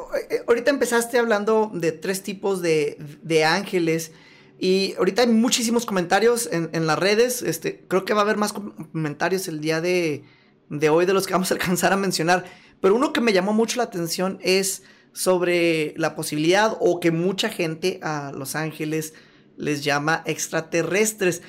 [0.48, 4.12] ahorita empezaste hablando de tres tipos de, ángeles.
[4.58, 7.42] Y ahorita hay muchísimos comentarios en, en, las redes.
[7.42, 10.24] Este, creo que va a haber más comentarios el día de,
[10.68, 12.44] de hoy de los que vamos a alcanzar a mencionar.
[12.80, 17.48] Pero uno que me llamó mucho la atención es sobre la posibilidad o que mucha
[17.48, 19.14] gente a Los Ángeles
[19.56, 21.42] les llama extraterrestres,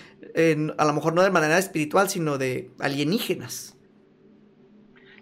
[0.77, 3.75] a lo mejor no de manera espiritual, sino de alienígenas.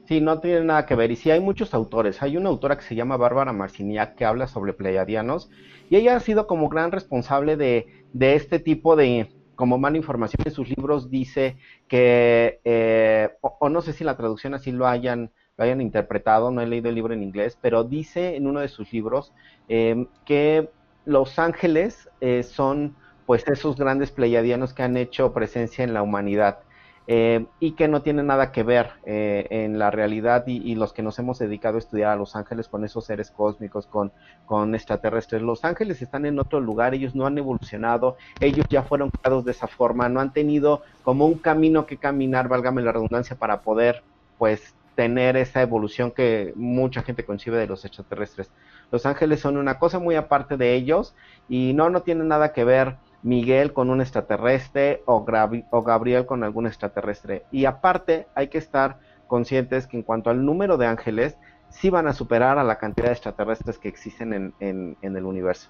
[0.07, 1.11] Sí, no tiene nada que ver.
[1.11, 2.21] Y sí hay muchos autores.
[2.21, 5.49] Hay una autora que se llama Bárbara Marciniak que habla sobre pleiadianos
[5.89, 10.41] y ella ha sido como gran responsable de, de este tipo de, como mala información
[10.45, 15.31] en sus libros dice que, eh, o, no sé si la traducción así lo hayan,
[15.57, 18.67] lo hayan interpretado, no he leído el libro en inglés, pero dice en uno de
[18.67, 19.33] sus libros
[19.67, 20.69] em, que
[21.05, 26.59] los ángeles eh, son pues esos grandes pleiadianos que han hecho presencia en la humanidad
[27.05, 31.03] eh, y que no tiene nada que ver eh, en la realidad y, los que
[31.03, 34.11] nos hemos dedicado a estudiar a los ángeles con esos seres cósmicos, con,
[34.45, 35.41] con extraterrestres.
[35.41, 39.51] Los ángeles están en otro lugar, ellos no han evolucionado, ellos ya fueron creados de
[39.51, 44.01] esa forma, no han tenido como un camino que caminar, válgame la redundancia, para poder
[44.37, 48.51] pues tener esa evolución que mucha gente concibe de los extraterrestres.
[48.91, 51.15] Los ángeles son una cosa muy aparte de ellos
[51.49, 56.67] y no, no tienen nada que ver Miguel con un extraterrestre o, Gabriel con algún
[56.67, 57.45] extraterrestre.
[57.51, 61.37] Y aparte hay que estar conscientes que en cuanto al número de ángeles,
[61.69, 65.69] sí van a superar a la cantidad de extraterrestres que existen en, el universo.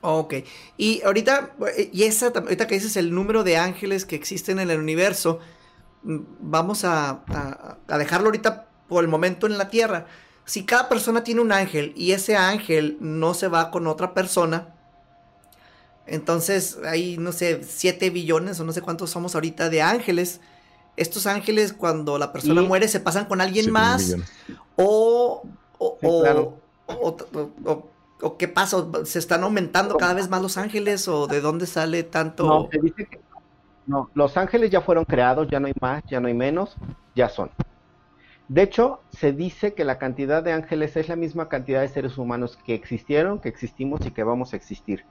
[0.00, 0.34] Ok,
[0.76, 1.50] y ahorita,
[1.92, 5.40] y esa, ahorita que dices el número de ángeles que existen en el universo,
[6.02, 7.22] mm, vamos a,
[7.88, 10.06] a dejarlo ahorita por el momento en la Tierra.
[10.44, 14.77] Si cada persona tiene un ángel y ese ángel no se va con otra persona,
[16.08, 20.40] entonces hay, no sé, 7 billones o no sé cuántos somos ahorita de ángeles.
[20.96, 24.16] Estos ángeles cuando la persona muere se pasan con alguien más.
[24.76, 25.42] O,
[25.78, 26.58] o,
[28.20, 32.02] o, qué pasa, se están aumentando cada vez más los ángeles o de dónde sale
[32.02, 32.44] tanto...
[32.44, 33.20] No, se dice que
[33.86, 36.76] no, los ángeles ya fueron creados, ya no hay más, ya no hay menos,
[37.14, 37.50] ya son.
[38.48, 42.18] De hecho, se dice que la cantidad de ángeles es la misma cantidad de seres
[42.18, 45.04] humanos que existieron, que existimos y que vamos a existir.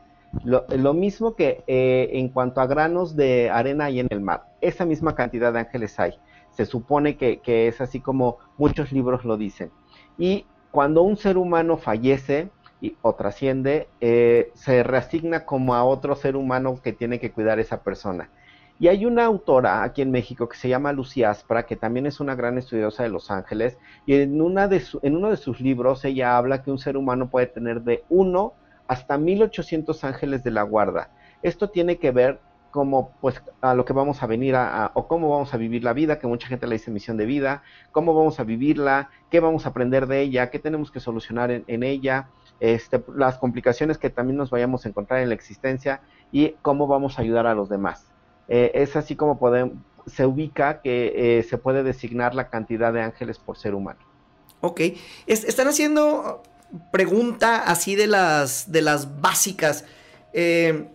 [0.44, 4.86] Lo, mismo que eh, en cuanto a granos de arena hay en el mar, esa
[4.86, 6.14] misma cantidad de ángeles hay.
[6.52, 9.72] Se supone que, es así como muchos libros lo dicen.
[10.18, 12.50] Y cuando un ser humano fallece
[12.82, 17.58] y, o trasciende, eh, se reasigna como a otro ser humano que tiene que cuidar
[17.58, 18.30] a esa persona.
[18.80, 22.20] Y hay una autora aquí en México que se llama Lucía Aspra, que también es
[22.20, 26.06] una gran estudiosa de Los Ángeles, y en, una de en uno de sus libros
[26.06, 28.54] ella habla que un ser humano puede tener de uno
[28.88, 31.10] hasta 1800 ángeles de la guarda.
[31.42, 32.40] Esto tiene que ver
[32.72, 35.94] como pues a lo que vamos a venir a, o cómo vamos a vivir la
[35.94, 39.66] vida, que mucha gente le dice misión de vida, cómo vamos a vivirla, qué vamos
[39.66, 44.38] a aprender de ella, qué tenemos que solucionar en, ella, este, las complicaciones que también
[44.38, 48.12] nos vayamos a encontrar en la existencia y cómo vamos a ayudar a los demás.
[48.48, 53.02] Eh, es así como podemos, se ubica que eh, se puede designar la cantidad de
[53.02, 54.00] ángeles por ser humano.
[54.62, 54.82] Ok,
[55.28, 56.42] están haciendo
[56.92, 59.86] pregunta así de las, de las básicas.
[60.34, 60.88] Eh,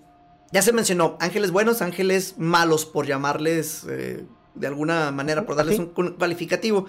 [0.53, 5.79] ya se mencionó, ángeles buenos, ángeles malos, por llamarles eh, de alguna manera, por darles
[5.79, 6.87] un calificativo.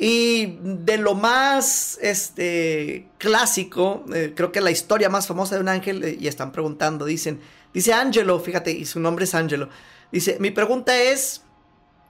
[0.00, 5.68] Y de lo más este, clásico, eh, creo que la historia más famosa de un
[5.68, 7.40] ángel, y están preguntando, dicen,
[7.74, 9.68] dice Angelo, fíjate, y su nombre es Angelo.
[10.12, 11.42] Dice, mi pregunta es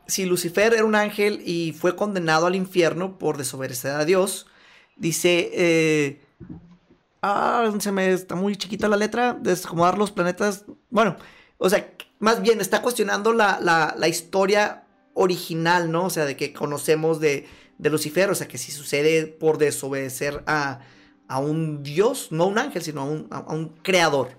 [0.06, 4.46] si Lucifer era un ángel y fue condenado al infierno por desobedecer a Dios,
[4.98, 6.20] Dice, eh,
[7.22, 10.64] ah, se me está muy chiquita la letra, desacomodar los planetas.
[10.90, 11.16] Bueno,
[11.58, 14.84] o sea, más bien está cuestionando la, la, historia
[15.14, 16.06] original, ¿no?
[16.06, 17.46] O sea, de que conocemos de,
[17.78, 20.80] Lucifer, o sea, que si sucede por desobedecer a,
[21.28, 24.30] a un dios, no a un ángel, sino a un, a un creador.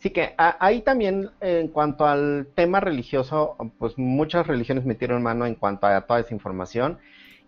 [0.00, 5.54] Sí que ahí también en cuanto al tema religioso, pues muchas religiones metieron mano en
[5.54, 6.98] cuanto a toda esa información.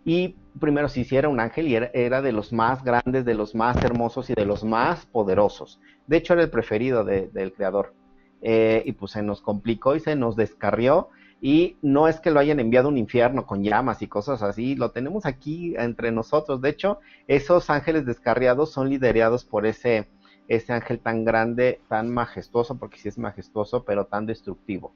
[0.07, 3.75] Y primero, si hiciera un ángel y era, de los más grandes, de los más
[3.83, 5.81] hermosos y de los más poderosos.
[6.07, 7.93] De hecho, era el preferido del creador.
[8.41, 11.09] Eh, y pues se nos complicó y se nos descarrió.
[11.41, 14.75] Y no es que lo hayan enviado a un infierno con llamas y cosas así,
[14.75, 16.61] lo tenemos aquí entre nosotros.
[16.61, 20.07] De hecho, esos ángeles descarriados son liderados por ese,
[20.47, 24.95] ese ángel tan grande, tan majestuoso, porque sí es majestuoso, pero tan destructivo.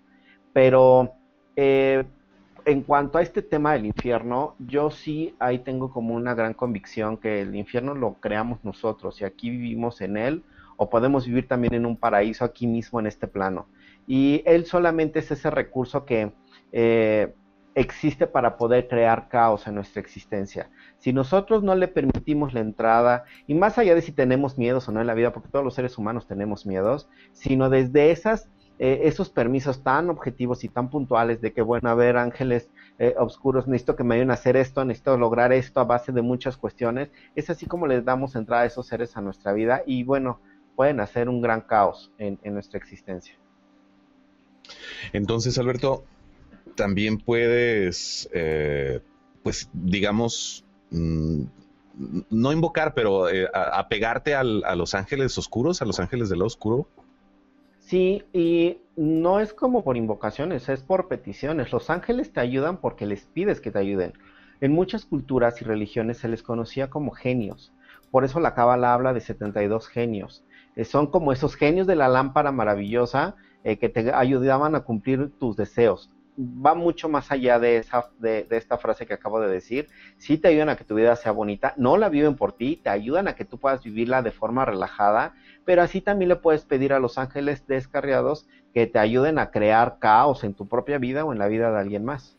[0.53, 1.11] Pero
[1.57, 2.05] eh,
[2.65, 7.17] en cuanto a este tema del infierno, yo sí ahí tengo como una gran convicción
[7.17, 10.43] que el infierno lo creamos nosotros y aquí vivimos en él
[10.77, 13.67] o podemos vivir también en un paraíso aquí mismo en este plano.
[14.07, 16.33] Y él solamente es ese recurso que
[16.71, 17.33] eh,
[17.75, 20.69] existe para poder crear caos en nuestra existencia.
[20.97, 24.91] Si nosotros no le permitimos la entrada, y más allá de si tenemos miedos o
[24.91, 28.49] no en la vida, porque todos los seres humanos tenemos miedos, sino desde esas
[28.83, 32.67] eh, esos permisos tan objetivos y tan puntuales de que, bueno, a ver, ángeles
[32.97, 36.23] eh, oscuros, necesito que me ayuden a hacer esto, necesito lograr esto a base de
[36.23, 40.03] muchas cuestiones, es así como les damos entrada a esos seres a nuestra vida y,
[40.03, 40.39] bueno,
[40.75, 43.35] pueden hacer un gran caos en, nuestra existencia.
[45.13, 46.03] Entonces, Alberto,
[46.73, 48.99] también puedes, eh,
[49.43, 51.43] pues, digamos, mm,
[52.31, 56.87] no invocar, pero apegarte a los ángeles oscuros, a los ángeles del oscuro.
[57.91, 61.73] Sí, y no es como por invocaciones, es por peticiones.
[61.73, 64.13] Los ángeles te ayudan porque les pides que te ayuden.
[64.61, 67.73] En muchas culturas y religiones se les conocía como genios.
[68.09, 70.45] Por eso la Cábala habla de 72 genios.
[70.77, 75.29] Eh, son como esos genios de la lámpara maravillosa eh, que te ayudaban a cumplir
[75.37, 76.09] tus deseos
[76.41, 79.87] va mucho más allá de, esa, de, esta frase que acabo de decir.
[80.17, 82.89] Sí te ayudan a que tu vida sea bonita, no la viven por ti, te
[82.89, 85.33] ayudan a que tú puedas vivirla de forma relajada,
[85.65, 89.99] pero así también le puedes pedir a los ángeles descarriados que te ayuden a crear
[89.99, 92.35] caos en tu propia vida o en la vida de alguien más.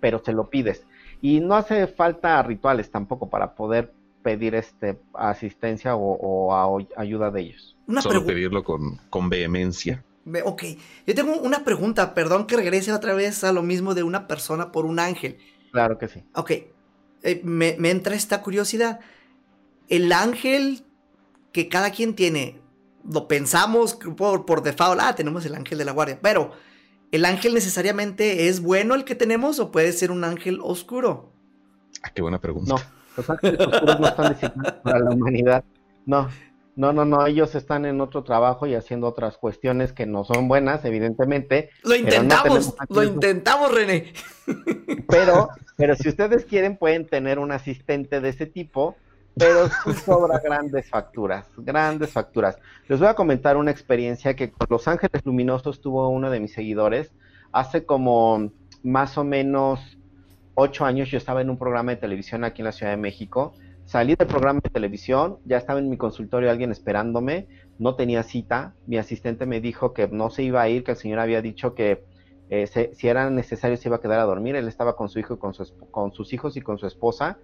[0.00, 0.86] Pero se lo pides.
[1.20, 7.76] Y no hace falta rituales tampoco para poder pedir este asistencia o, ayuda de ellos.
[8.00, 10.04] Solo pedirlo con, con vehemencia.
[10.44, 10.64] Ok,
[11.06, 14.72] yo tengo una pregunta, perdón que regrese otra vez a lo mismo de una persona
[14.72, 15.38] por un ángel.
[15.72, 16.22] Claro que sí.
[16.34, 16.50] Ok,
[17.22, 19.00] eh, me, entra esta curiosidad.
[19.88, 20.82] El ángel
[21.52, 22.60] que cada quien tiene,
[23.10, 26.52] lo pensamos por, por default, ah, tenemos el ángel de la guardia, pero
[27.10, 31.32] ¿el ángel necesariamente es bueno el que tenemos o puede ser un ángel oscuro?
[32.02, 32.74] Ah, qué buena pregunta.
[32.74, 32.80] No,
[33.16, 35.64] los ángeles oscuros no están designados para la humanidad.
[36.06, 36.28] No,
[36.80, 40.48] no, no, no, ellos están en otro trabajo y haciendo otras cuestiones que no son
[40.48, 41.68] buenas, evidentemente.
[41.82, 44.14] Lo intentamos, lo intentamos, René.
[45.06, 48.96] Pero, pero si ustedes quieren, pueden tener un asistente de ese tipo
[49.36, 52.58] pero sí sobra grandes facturas, grandes facturas.
[52.88, 56.54] Les voy a comentar una experiencia que con Los Ángeles Luminosos tuvo uno de mis
[56.54, 57.12] seguidores.
[57.52, 58.50] Hace como
[58.82, 59.98] más o menos
[60.54, 63.52] ocho años yo estaba en un programa de televisión aquí en la Ciudad de México.
[63.90, 67.48] Salí del programa de televisión, ya estaba en mi consultorio alguien esperándome,
[67.80, 68.76] no tenía cita.
[68.86, 71.74] Mi asistente me dijo que no se iba a ir, que el señor había dicho
[71.74, 72.04] que
[72.50, 74.54] eh, si era necesario se iba a quedar a dormir.
[74.54, 75.54] Él estaba con su hijo con,
[75.90, 77.38] con sus hijos y con su esposa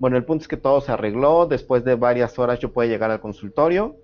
[0.00, 1.44] bueno, el punto es que todo se arregló.
[1.44, 3.96] Después de varias horas yo pude llegar al consultorio.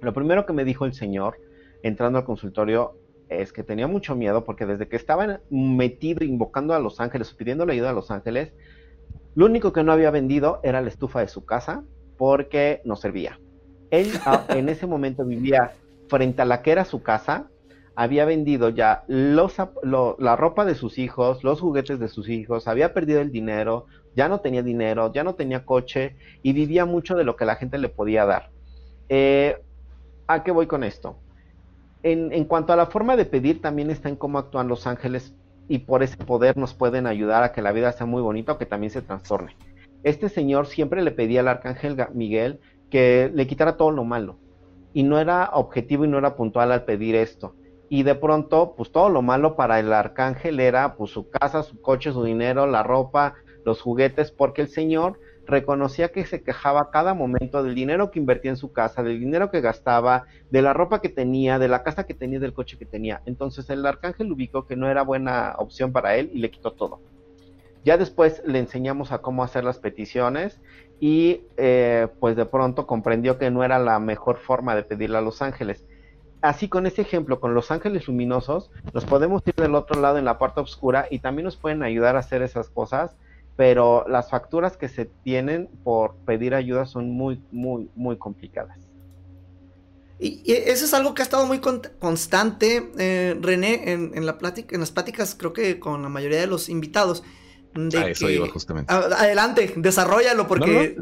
[0.00, 1.36] Lo primero que me dijo el señor
[1.82, 2.96] entrando al consultorio
[3.28, 7.36] es que tenía mucho miedo porque desde que estaba metido invocando a los ángeles o
[7.36, 8.54] pidiendo la ayuda a los ángeles,
[9.34, 11.82] lo único que no había vendido era la estufa de su casa
[12.16, 13.40] porque no servía.
[13.90, 15.72] Él ah, en ese momento vivía
[16.08, 17.48] frente a la que era su casa,
[17.96, 19.56] había vendido ya los,
[20.18, 24.28] la ropa de sus hijos, los juguetes de sus hijos, había perdido el dinero, ya
[24.28, 27.78] no tenía dinero, ya no tenía coche y vivía mucho de lo que la gente
[27.78, 28.50] le podía dar.
[29.08, 29.60] Eh,
[30.26, 31.18] ¿A qué voy con esto?
[32.02, 35.34] En, en, cuanto a la forma de pedir, también está en cómo actúan los ángeles
[35.68, 38.58] y por ese poder nos pueden ayudar a que la vida sea muy bonita o
[38.58, 39.56] que también se trastorne.
[40.02, 42.60] Este señor siempre le pedía al arcángel Miguel
[42.90, 44.38] que le quitara todo lo malo
[44.92, 47.56] y no era objetivo y no era puntual al pedir esto.
[47.88, 51.80] Y de pronto, pues todo lo malo para el arcángel era pues su casa, su
[51.80, 53.34] coche, su dinero, la ropa,
[53.64, 58.50] los juguetes, porque el señor reconocía que se quejaba cada momento del dinero que invertía
[58.50, 62.04] en su casa, del dinero que gastaba, de la ropa que tenía, de la casa
[62.04, 63.22] que tenía, del coche que tenía.
[63.26, 67.00] Entonces el arcángel ubicó que no era buena opción para él y le quitó todo.
[67.84, 70.60] Ya después le enseñamos a cómo hacer las peticiones
[71.00, 75.20] y eh, pues de pronto comprendió que no era la mejor forma de pedirle a
[75.20, 75.84] los ángeles.
[76.40, 80.24] Así con ese ejemplo, con los ángeles luminosos, nos podemos ir del otro lado en
[80.24, 83.16] la parte oscura y también nos pueden ayudar a hacer esas cosas
[83.56, 88.78] pero las facturas que se tienen por pedir ayuda son muy, muy, muy complicadas.
[90.18, 94.80] Y, eso es algo que ha estado muy constante, eh, René, en, la plática, en
[94.80, 97.22] las pláticas, creo que con la mayoría de los invitados.
[97.74, 98.92] De ah, eso iba justamente.
[98.92, 100.96] adelante, desarrollalo, porque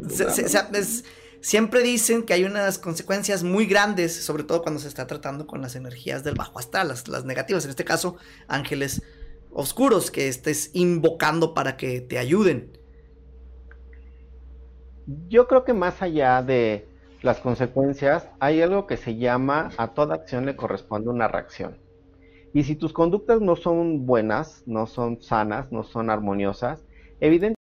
[1.43, 5.61] siempre dicen que hay unas consecuencias muy grandes, sobre todo cuando se está tratando con
[5.61, 8.17] las energías del bajo astral, las, las negativas, en este caso,
[8.49, 9.03] ángeles
[9.53, 12.79] oscuros que estés invocando para que te ayuden.
[15.29, 16.89] Yo creo que más allá de
[17.23, 21.79] las consecuencias, hay algo que se llama a toda acción le corresponde una reacción.
[22.53, 26.85] Y si tus conductas no son buenas, no son sanas, no son armoniosas,
[27.21, 27.57] evidentemente...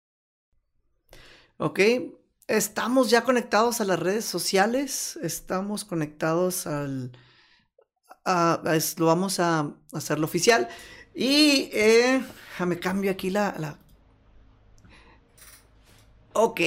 [1.57, 1.79] Ok,
[2.47, 7.11] estamos ya conectados a las redes sociales, estamos conectados al...
[8.25, 10.67] lo vamos a hacerlo oficial.
[11.13, 12.21] Y eh,
[12.65, 13.55] me cambio aquí la...
[13.57, 13.77] la...
[16.33, 16.61] Ok.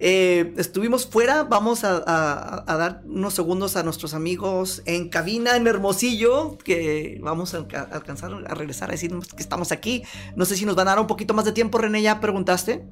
[0.00, 6.56] Eh, estuvimos fuera, vamos a, dar unos segundos a nuestros amigos en cabina en Hermosillo,
[6.58, 10.04] que vamos a, alcanzar a regresar a decirnos que estamos aquí.
[10.36, 12.84] No sé si nos van a dar un poquito más de tiempo, René, ¿ya preguntaste?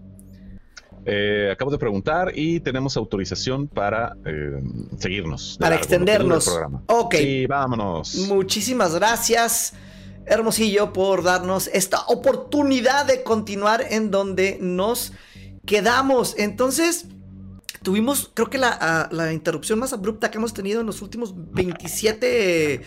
[1.08, 4.60] Eh, acabo de preguntar y tenemos autorización para eh,
[4.98, 5.56] seguirnos.
[5.60, 6.50] Para extendernos.
[6.86, 7.14] Ok.
[7.14, 8.16] Sí, vámonos.
[8.28, 9.74] Muchísimas gracias.
[10.26, 15.12] Hermosillo por darnos esta oportunidad de continuar en donde nos
[15.64, 16.34] quedamos.
[16.38, 17.06] Entonces,
[17.82, 22.82] tuvimos, creo que la, interrupción más abrupta que hemos tenido en los últimos 27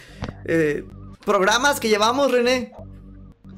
[0.46, 0.84] eh,
[1.26, 2.74] programas que llevamos, René.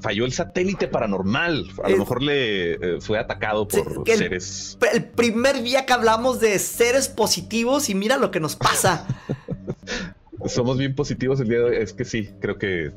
[0.01, 1.69] Falló el satélite paranormal.
[1.83, 4.77] A lo mejor le eh, fue atacado por seres.
[4.93, 9.07] el primer día que hablamos de seres positivos y mira lo que nos pasa.
[10.45, 11.75] somos bien positivos el día de hoy.
[11.77, 12.91] Es que sí, creo que eh,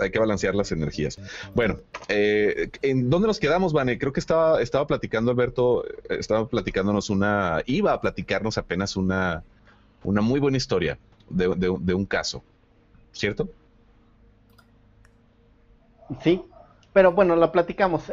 [0.00, 1.18] hay que balancear las energías.
[1.54, 3.98] Bueno, eh, ¿en dónde nos quedamos, Vane?
[3.98, 9.42] Creo que estaba, estaba platicando Alberto, eh, estaba platicándonos una, iba a platicarnos apenas una,
[10.04, 10.98] una muy buena historia
[11.28, 12.42] de, un caso,
[13.12, 13.48] ¿cierto?
[16.22, 16.42] Sí,
[16.92, 18.12] pero bueno, la platicamos.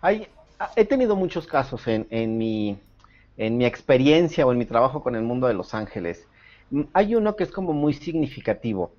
[0.00, 0.28] hay,
[0.76, 2.78] he tenido muchos casos en, en, mi,
[3.36, 6.28] en mi experiencia o en mi trabajo con el mundo de Los Ángeles.
[6.70, 8.94] Mm, hay uno que es como muy significativo.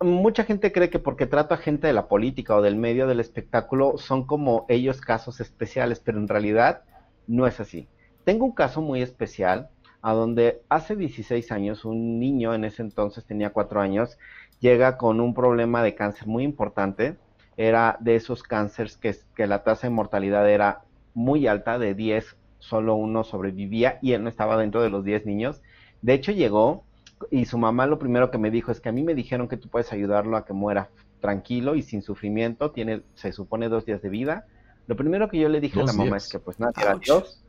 [0.00, 3.20] Mucha gente cree que porque trato a gente de la política o del medio del
[3.20, 6.82] espectáculo son como ellos casos especiales, pero en realidad
[7.26, 7.88] no es así.
[8.24, 9.70] Tengo un caso muy especial
[10.02, 14.18] a donde hace 16 años un niño, en ese entonces tenía 4 años,
[14.60, 17.16] llega con un problema de cáncer muy importante.
[17.56, 20.82] Era de esos cánceres que, que la tasa de mortalidad era
[21.14, 25.26] muy alta, de 10 solo uno sobrevivía y él no estaba dentro de los 10
[25.26, 25.62] niños.
[26.02, 26.84] De hecho llegó
[27.30, 29.56] y su mamá lo primero que me dijo es que a mí me dijeron que
[29.56, 30.90] tú puedes ayudarlo a que muera
[31.20, 34.46] tranquilo y sin sufrimiento, tiene, se supone dos días de vida.
[34.86, 37.42] Lo primero que yo le dije a la mamá es que pues nada, Dios,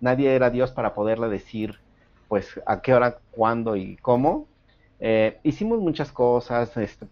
[0.00, 1.80] nadie era Dios para poderle decir,
[2.28, 4.46] pues, a qué hora, cuándo y cómo.
[5.00, 7.06] Eh, hicimos muchas cosas, este,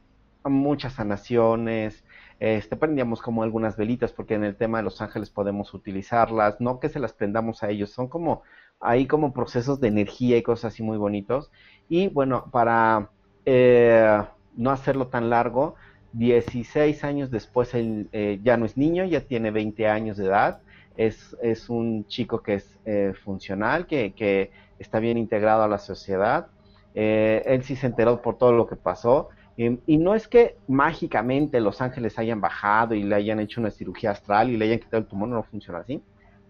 [0.44, 2.04] muchas sanaciones,
[2.38, 6.80] este, prendíamos como algunas velitas, porque en el tema de los ángeles podemos utilizarlas, no
[6.80, 8.42] que se las prendamos a ellos, son como,
[8.82, 11.50] hay como procesos de energía y cosas así muy bonitos.
[11.88, 13.10] Y bueno, para
[13.46, 14.22] eh,
[14.56, 15.76] no hacerlo tan largo,
[16.14, 20.60] 16 años después él eh, ya no es niño, ya tiene 20 años de edad,
[20.96, 25.78] es, es un chico que es eh, funcional, que, que, está bien integrado a la
[25.78, 26.48] sociedad.
[26.92, 31.80] él sí se enteró por todo lo que pasó y no es que mágicamente los
[31.80, 35.06] ángeles hayan bajado y le hayan hecho una cirugía astral y le hayan quitado el
[35.06, 36.02] tumor, no funciona así.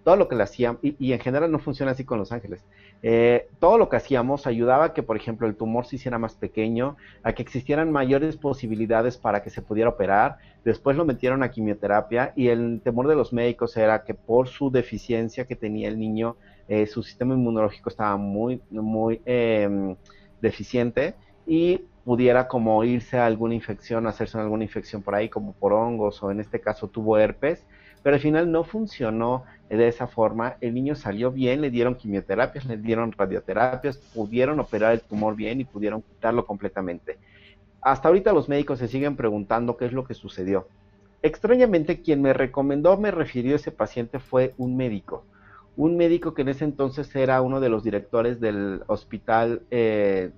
[0.05, 2.64] Todo lo que le hacían, y, en general no funciona así con los ángeles,
[3.03, 6.34] eh, todo lo que hacíamos ayudaba a que, por ejemplo, el tumor se hiciera más
[6.34, 10.38] pequeño, a que existieran mayores posibilidades para que se pudiera operar.
[10.64, 14.70] Después lo metieron a quimioterapia y el temor de los médicos era que por su
[14.70, 16.36] deficiencia que tenía el niño,
[16.68, 19.96] eh, su sistema inmunológico estaba muy, muy em,
[20.40, 21.14] deficiente
[21.46, 26.22] y pudiera como irse a alguna infección, hacerse alguna infección por ahí, como por hongos,
[26.22, 27.64] o en este caso tuvo herpes,
[28.03, 32.66] pero al final no funcionó de esa forma, el niño salió bien, le dieron quimioterapias,
[32.66, 37.18] le dieron radioterapias, pudieron operar el tumor bien y pudieron quitarlo completamente.
[37.80, 40.68] Hasta ahorita los médicos se siguen preguntando qué es lo que sucedió.
[41.22, 45.24] Extrañamente, quien me recomendó, me refirió a ese paciente fue un médico.
[45.76, 50.30] Un médico que en ese entonces era uno de los directores del hospital eh,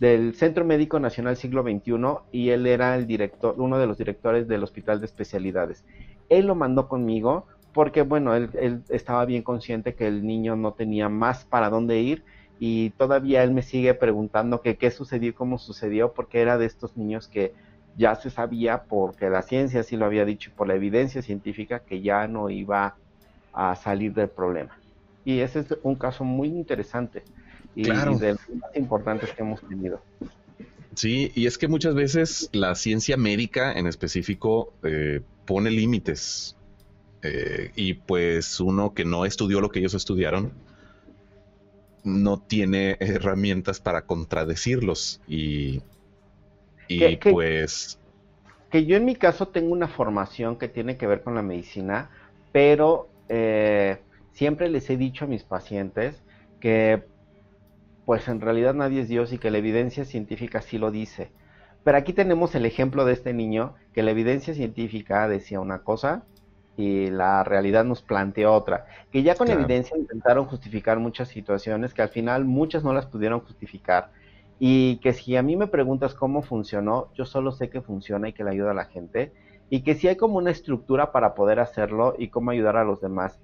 [0.00, 1.92] del Centro Médico Nacional Siglo XXI
[2.32, 5.84] y él era el director, uno de los directores del Hospital de Especialidades.
[6.32, 11.08] Él lo mandó conmigo porque, bueno, él, estaba bien consciente que el niño no tenía
[11.08, 12.24] más para dónde ir
[12.58, 16.66] y todavía él me sigue preguntando que qué sucedió y cómo sucedió porque era de
[16.66, 17.52] estos niños que
[17.98, 21.80] ya se sabía porque la ciencia sí lo había dicho y por la evidencia científica
[21.80, 22.96] que ya no iba
[23.52, 24.78] a salir del problema.
[25.24, 27.22] Y ese es un caso muy interesante
[27.74, 28.16] y, claro.
[28.16, 30.00] de los más importantes que hemos tenido.
[30.94, 36.56] Sí, y es que muchas veces la ciencia médica en específico eh, pone límites.
[37.22, 40.52] Eh, y pues uno que no estudió lo que ellos estudiaron,
[42.04, 45.20] no tiene herramientas para contradecirlos.
[45.26, 45.82] Y,
[46.88, 47.98] y pues...
[48.70, 52.10] Que yo en mi caso tengo una formación que tiene que ver con la medicina,
[52.52, 53.98] pero eh,
[54.32, 56.22] siempre les he dicho a mis pacientes
[56.58, 57.02] que
[58.04, 61.30] pues en realidad nadie es Dios y que la evidencia científica sí lo dice.
[61.84, 66.22] Pero aquí tenemos el ejemplo de este niño, que la evidencia científica decía una cosa
[66.76, 68.86] y la realidad nos planteó otra.
[69.10, 73.40] Que ya con evidencia intentaron justificar muchas situaciones que al final muchas no las pudieron
[73.40, 74.10] justificar.
[74.58, 78.32] Y que si a mí me preguntas cómo funcionó, yo solo sé que funciona y
[78.32, 79.32] que le ayuda a la gente.
[79.68, 83.00] Y que si hay como una estructura para poder hacerlo y cómo ayudar a los
[83.00, 83.38] demás.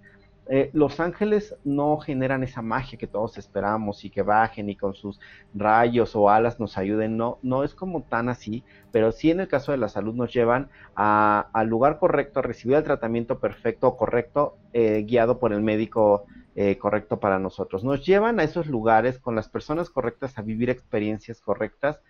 [0.51, 4.95] Eh, los ángeles no generan esa magia que todos esperamos y que bajen y con
[4.95, 5.21] sus
[5.55, 9.49] rayos o alas nos ayuden, no, no es como tan así, pero sí en el
[9.49, 13.97] caso de la salud nos llevan al lugar correcto, a recibir el tratamiento perfecto o
[13.97, 16.25] correcto, eh, guiado por el médico
[16.57, 17.85] eh, correcto para nosotros.
[17.85, 22.01] Nos llevan a esos lugares con las personas correctas a vivir experiencias correctas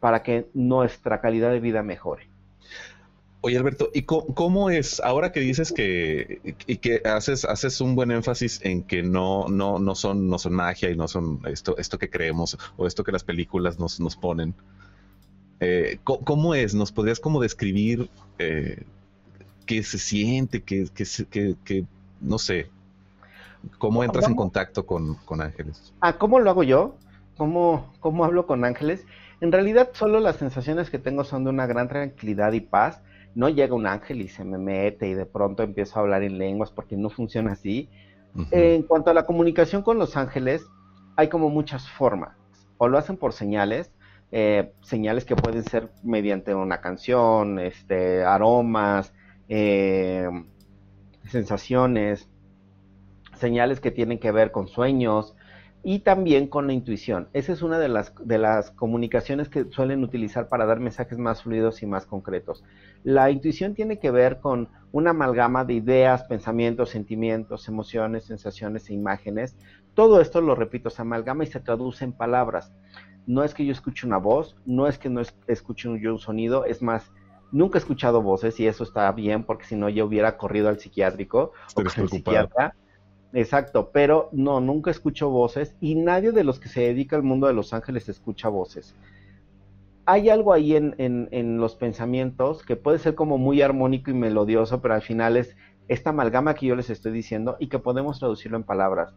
[0.00, 2.28] para que nuestra calidad de vida mejore.
[3.46, 8.10] Oye, Alberto, ¿y cómo, es, ahora que dices que, y que haces, haces un buen
[8.10, 11.96] énfasis en que no, no, no, son, no son magia y no son esto, esto
[11.96, 14.52] que creemos o esto que las películas nos, nos ponen?
[15.60, 16.74] Eh, ¿cómo, es?
[16.74, 18.82] ¿Nos podrías como describir eh,
[19.64, 20.88] qué se siente, qué,
[21.30, 21.84] qué,
[22.20, 22.68] no sé,
[23.78, 25.92] cómo entras en contacto con, con, ángeles?
[26.00, 26.96] Ah, ¿cómo lo hago yo?
[27.36, 29.06] ¿Cómo, ¿Cómo hablo con ángeles?
[29.40, 33.02] En realidad solo las sensaciones que tengo son de una gran tranquilidad y paz
[33.34, 36.38] no llega un ángel y se me mete y de pronto empiezo a hablar en
[36.38, 37.88] lenguas porque no funciona así.
[38.50, 40.66] En cuanto a la comunicación con los ángeles,
[41.16, 42.36] hay como muchas formas.
[42.78, 43.92] O lo hacen por señales,
[44.30, 49.14] eh, señales que pueden ser mediante una canción, este, aromas,
[49.48, 50.28] eh,
[51.24, 52.28] sensaciones,
[53.34, 55.34] señales que tienen que ver con sueños,
[55.88, 57.28] y también con la intuición.
[57.32, 61.44] Esa es una de las, de las comunicaciones que suelen utilizar para dar mensajes más
[61.44, 62.64] fluidos y más concretos.
[63.04, 68.94] La intuición tiene que ver con una amalgama de ideas, pensamientos, sentimientos, emociones, sensaciones e
[68.94, 69.56] imágenes.
[69.94, 72.72] Todo esto, lo repito, se amalgama y se traduce en palabras.
[73.28, 76.64] No es que yo escuche una voz, no es que no escuche yo un sonido,
[76.64, 77.12] es más,
[77.52, 80.80] nunca he escuchado voces y eso está bien porque si no yo hubiera corrido al
[80.80, 82.74] psiquiátrico o al psiquiatra
[83.36, 87.46] Exacto, pero no, nunca escucho voces y nadie de los que se dedica al mundo
[87.46, 88.94] de los ángeles escucha voces.
[90.06, 94.94] Hay algo ahí en, los pensamientos que puede ser como muy armónico y melodioso, pero
[94.94, 95.54] al final es
[95.86, 99.12] esta amalgama que yo les estoy diciendo y que podemos traducirlo en palabras.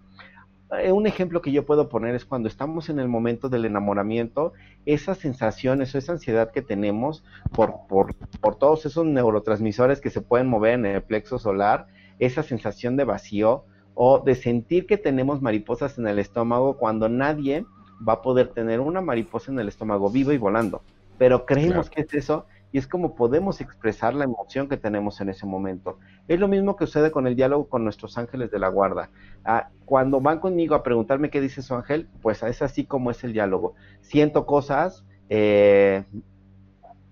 [0.78, 4.52] eh, un ejemplo que yo puedo poner es cuando estamos en el momento del enamoramiento,
[4.86, 10.20] esas sensaciones o esa ansiedad que tenemos por, por, por todos esos neurotransmisores que se
[10.20, 11.88] pueden mover en el plexo solar,
[12.20, 13.64] esa sensación de vacío
[14.02, 17.66] o de sentir que tenemos mariposas en el estómago cuando nadie
[18.08, 20.82] va a poder tener una mariposa en el estómago viva y volando.
[21.18, 25.28] Pero creemos que es eso y es como podemos expresar la emoción que tenemos en
[25.28, 26.00] ese momento.
[26.30, 29.10] Es lo mismo que sucede con el diálogo con nuestros ángeles de la guarda.
[29.44, 33.22] Ah, cuando van conmigo a preguntarme qué dice su ángel, pues es así como es
[33.26, 33.76] el diálogo.
[34.00, 36.06] Siento cosas, eh,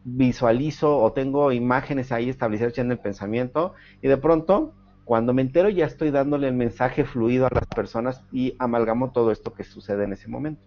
[0.05, 4.73] visualizo o tengo imágenes ahí establecidas ya en el pensamiento y de pronto
[5.07, 9.31] cuando me entero ya estoy dándole el mensaje fluido a las personas y amalgamo todo
[9.31, 10.61] esto que sucede en ese momento.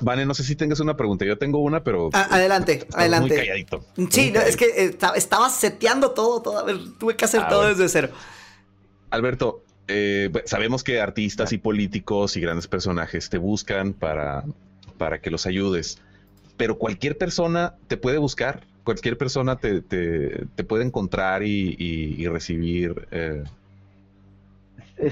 [0.00, 1.26] Vale, no sé si tengas una pregunta.
[1.26, 2.08] Yo tengo una, pero.
[2.14, 3.34] Ah, adelante, adelante.
[3.34, 3.84] Muy calladito.
[4.08, 6.58] Sí, es que estaba seteando todo, todo.
[6.58, 8.08] A ver, tuve que hacer ah, todo desde cero.
[9.10, 14.42] Alberto, eh, sabemos que artistas y políticos y grandes personajes te buscan para,
[14.96, 15.98] para que los ayudes,
[16.56, 19.82] pero cualquier persona te puede buscar, cualquier persona te,
[20.68, 23.44] puede encontrar y, recibir eh,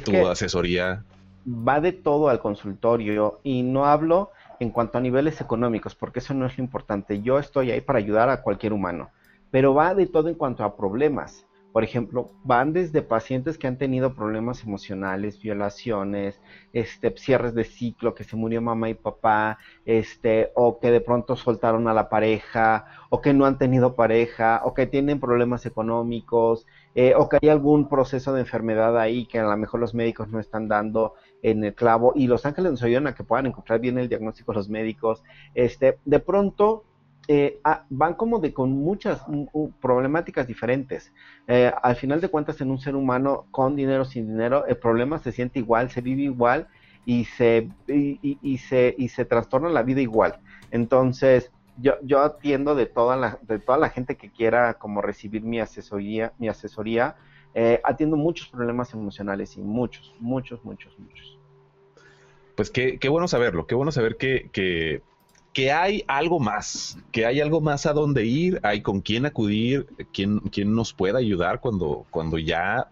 [0.04, 1.02] tu asesoría.
[1.46, 6.34] Va de todo al consultorio y no hablo en cuanto a niveles económicos, porque eso
[6.34, 7.20] no es lo importante.
[7.20, 9.10] Yo estoy ahí para ayudar a cualquier humano,
[9.50, 11.44] pero va de todo en cuanto a problemas.
[11.72, 16.40] Por ejemplo, van desde pacientes que han tenido problemas emocionales, violaciones,
[16.74, 21.34] este, cierres de ciclo, que se murió mamá y papá, este, o que de pronto
[21.34, 26.66] soltaron a la pareja, o que no han tenido pareja, o que tienen problemas económicos,
[26.94, 30.28] eh, o que hay algún proceso de enfermedad ahí que a lo mejor los médicos
[30.28, 33.80] no están dando en el clavo y los ángeles nos ayudan a que puedan encontrar
[33.80, 35.22] bien el diagnóstico los médicos.
[35.54, 36.84] Este, de pronto
[37.28, 37.60] eh,
[37.90, 39.22] van como de con muchas
[39.80, 41.12] problemáticas diferentes.
[41.46, 45.18] Eh, al final de cuentas, en un ser humano con dinero, sin dinero, el problema
[45.18, 46.68] se siente igual, se vive igual
[47.04, 50.40] y se, y, se, y se trastorna la vida igual.
[50.70, 55.42] Entonces, yo, yo atiendo de toda, la, de toda la gente que quiera como recibir
[55.42, 57.16] mi asesoría, mi asesoría
[57.54, 61.38] eh, atiendo muchos problemas emocionales y muchos, muchos, muchos, muchos.
[62.54, 65.02] Pues qué, qué bueno saberlo, qué bueno saber que,
[65.52, 69.86] que, hay algo más, que hay algo más a dónde ir, hay con quién acudir,
[70.12, 72.88] quién, quién nos pueda ayudar cuando, cuando ya,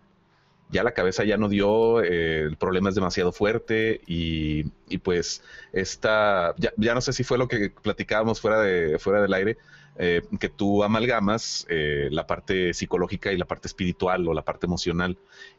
[0.71, 5.43] ya la cabeza ya no dio, eh, el problema es demasiado fuerte y, y pues
[5.73, 9.59] esta, ya, ya, no sé si fue lo que platicábamos fuera, de, fuera del aire,
[10.03, 14.65] eh, que tú amalgamas eh, la parte psicológica y la parte espiritual o la parte
[14.65, 15.19] emocional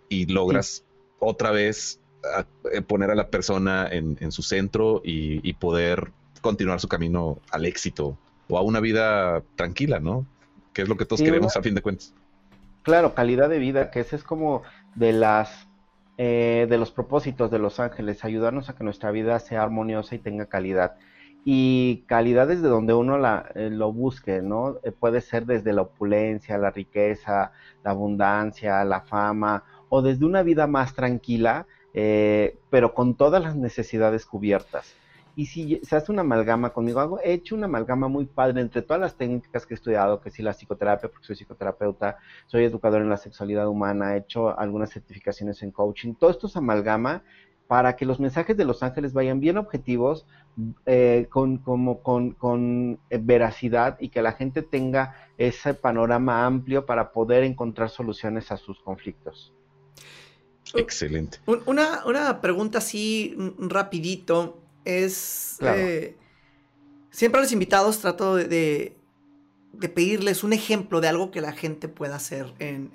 [0.09, 0.83] y logras
[1.19, 1.99] otra vez
[2.73, 6.11] eh, poner a la persona en, su centro y, poder
[6.41, 8.17] continuar su camino al éxito
[8.49, 10.25] o a una vida tranquila, ¿no?
[10.73, 12.13] Que es lo que todos queremos a fin de cuentas.
[12.83, 14.63] Claro, calidad de vida, que ese es como
[14.95, 15.67] de las
[16.17, 20.45] de los propósitos de los ángeles, ayudarnos a que nuestra vida sea armoniosa y tenga
[20.45, 20.97] calidad
[21.43, 24.77] y calidades de donde uno la, eh, lo busque, ¿no?
[24.83, 27.51] Eh, puede ser desde la opulencia, la riqueza,
[27.83, 33.55] la abundancia, la fama, o desde una vida más tranquila, eh, pero con todas las
[33.55, 34.93] necesidades cubiertas.
[35.35, 38.81] Y si se hace una amalgama conmigo, hago, he hecho una amalgama muy padre entre
[38.81, 42.17] todas las técnicas que he estudiado, que sí la psicoterapia, porque soy psicoterapeuta,
[42.47, 46.59] soy educador en la sexualidad humana, he hecho algunas certificaciones en coaching, todo esto se
[46.59, 47.23] amalgama
[47.71, 50.25] para que los mensajes de los ángeles vayan bien objetivos,
[50.85, 57.13] eh, con, como, con, eh, veracidad y que la gente tenga ese panorama amplio para
[57.13, 59.53] poder encontrar soluciones a sus conflictos.
[60.73, 61.39] Excelente.
[61.65, 65.57] Una, pregunta así rapidito es...
[65.61, 66.17] Eh,
[67.11, 68.95] siempre a los invitados trato de,
[69.73, 72.89] de pedirles un ejemplo de algo que la gente pueda hacer en,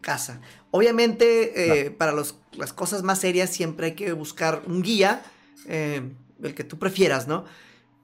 [0.00, 0.40] casa.
[0.70, 5.22] Obviamente, eh, para las cosas más serias siempre hay que buscar un guía,
[5.66, 6.02] eh,
[6.42, 7.44] el que tú prefieras, ¿no?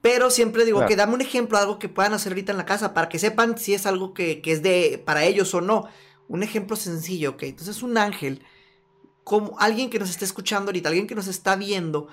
[0.01, 2.93] Pero siempre digo que dame un ejemplo, algo que puedan hacer ahorita en la casa,
[2.93, 5.87] para que sepan si es algo que, que es de para ellos o no.
[6.29, 7.43] Un ejemplo sencillo, ¿ok?
[7.43, 8.41] Entonces, un ángel,
[9.25, 12.07] como alguien que nos está escuchando ahorita, alguien que nos está viendo,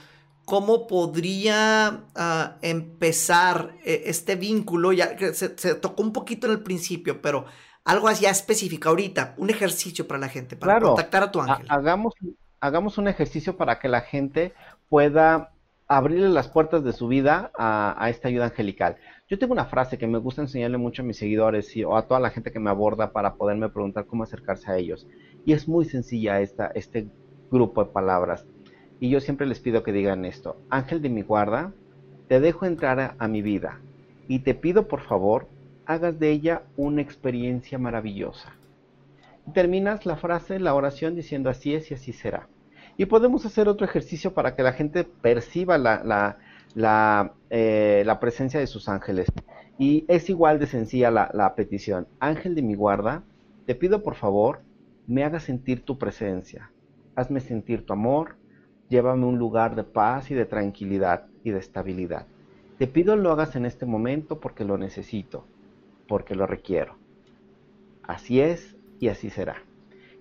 [0.46, 6.60] cómo podría ah, empezar eh, este vínculo, ya que se, tocó un poquito en el
[6.60, 7.44] principio, pero
[7.84, 11.66] algo ya específico ahorita, un ejercicio para la gente, para contactar a tu ángel.
[11.68, 12.14] hagamos,
[12.60, 14.54] hagamos un ejercicio para que la gente
[14.88, 15.52] pueda
[15.88, 18.96] abrirle las puertas de su vida a, esta ayuda angelical.
[19.28, 22.06] Yo tengo una frase que me gusta enseñarle mucho a mis seguidores y, o a
[22.06, 25.08] toda la gente que me aborda para poderme preguntar cómo acercarse a ellos.
[25.44, 27.08] Y es muy sencilla esta, este
[27.50, 28.46] grupo de palabras.
[29.00, 31.72] Y yo siempre les pido que digan esto, ángel de mi guarda,
[32.28, 33.80] te dejo entrar a, mi vida
[34.26, 35.46] y te pido por favor
[35.84, 38.52] hagas de ella una experiencia maravillosa.
[39.54, 42.48] terminas la frase, la oración diciendo así es y así será.
[42.96, 46.38] Y podemos hacer otro ejercicio para que la gente perciba la, la,
[46.74, 49.28] la, eh, la presencia de sus ángeles.
[49.78, 52.06] Y es igual de sencilla la, petición.
[52.18, 53.22] Ángel de mi guarda,
[53.66, 54.60] te pido por favor,
[55.06, 56.70] me haga sentir tu presencia.
[57.14, 58.36] Hazme sentir tu amor,
[58.88, 62.26] llévame a un lugar de paz y de tranquilidad y de estabilidad.
[62.78, 65.44] Te pido lo hagas en este momento porque lo necesito,
[66.08, 66.96] porque lo requiero.
[68.02, 69.56] Así es y así será.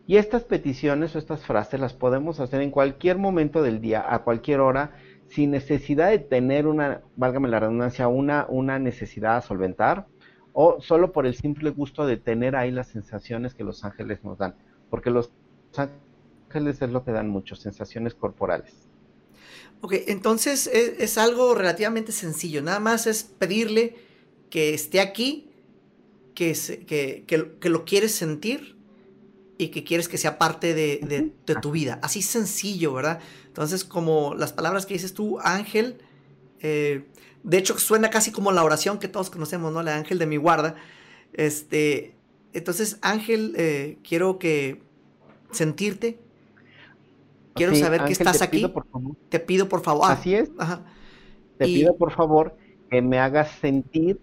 [0.07, 4.20] Y estas peticiones o estas frases las podemos hacer en cualquier momento del día, a
[4.20, 4.91] cualquier hora,
[5.28, 10.05] sin necesidad de tener una, válgame la redundancia, una, una necesidad a solventar,
[10.53, 14.38] o solo por el simple gusto de tener ahí las sensaciones que los ángeles nos
[14.38, 14.55] dan,
[14.89, 15.32] porque los
[15.76, 16.05] ángeles
[16.56, 18.74] es lo que dan mucho, sensaciones corporales.
[19.82, 22.62] Ok, entonces es, algo relativamente sencillo.
[22.62, 23.95] Nada más es pedirle
[24.49, 25.51] que esté aquí,
[26.34, 26.53] que,
[27.28, 28.76] que, lo quieres sentir
[29.58, 31.99] y que quieres que sea parte de, tu vida.
[32.01, 33.20] Así sencillo, ¿verdad?
[33.47, 35.99] Entonces, como las palabras que dices tú, ángel,
[36.62, 37.06] eh,
[37.43, 39.84] de hecho suena casi como la oración que todos conocemos, ¿no?
[39.84, 40.76] La ángel de mi guarda.
[41.34, 42.16] Este,
[42.53, 44.82] entonces, ángel, eh, quiero que
[45.51, 46.20] sentirte,
[47.56, 48.70] Quiero saber que estás aquí.
[49.30, 50.12] Te pido por favor.
[50.12, 50.51] Así es.
[51.58, 52.58] Te pido por favor
[52.89, 54.20] que me hagas sentir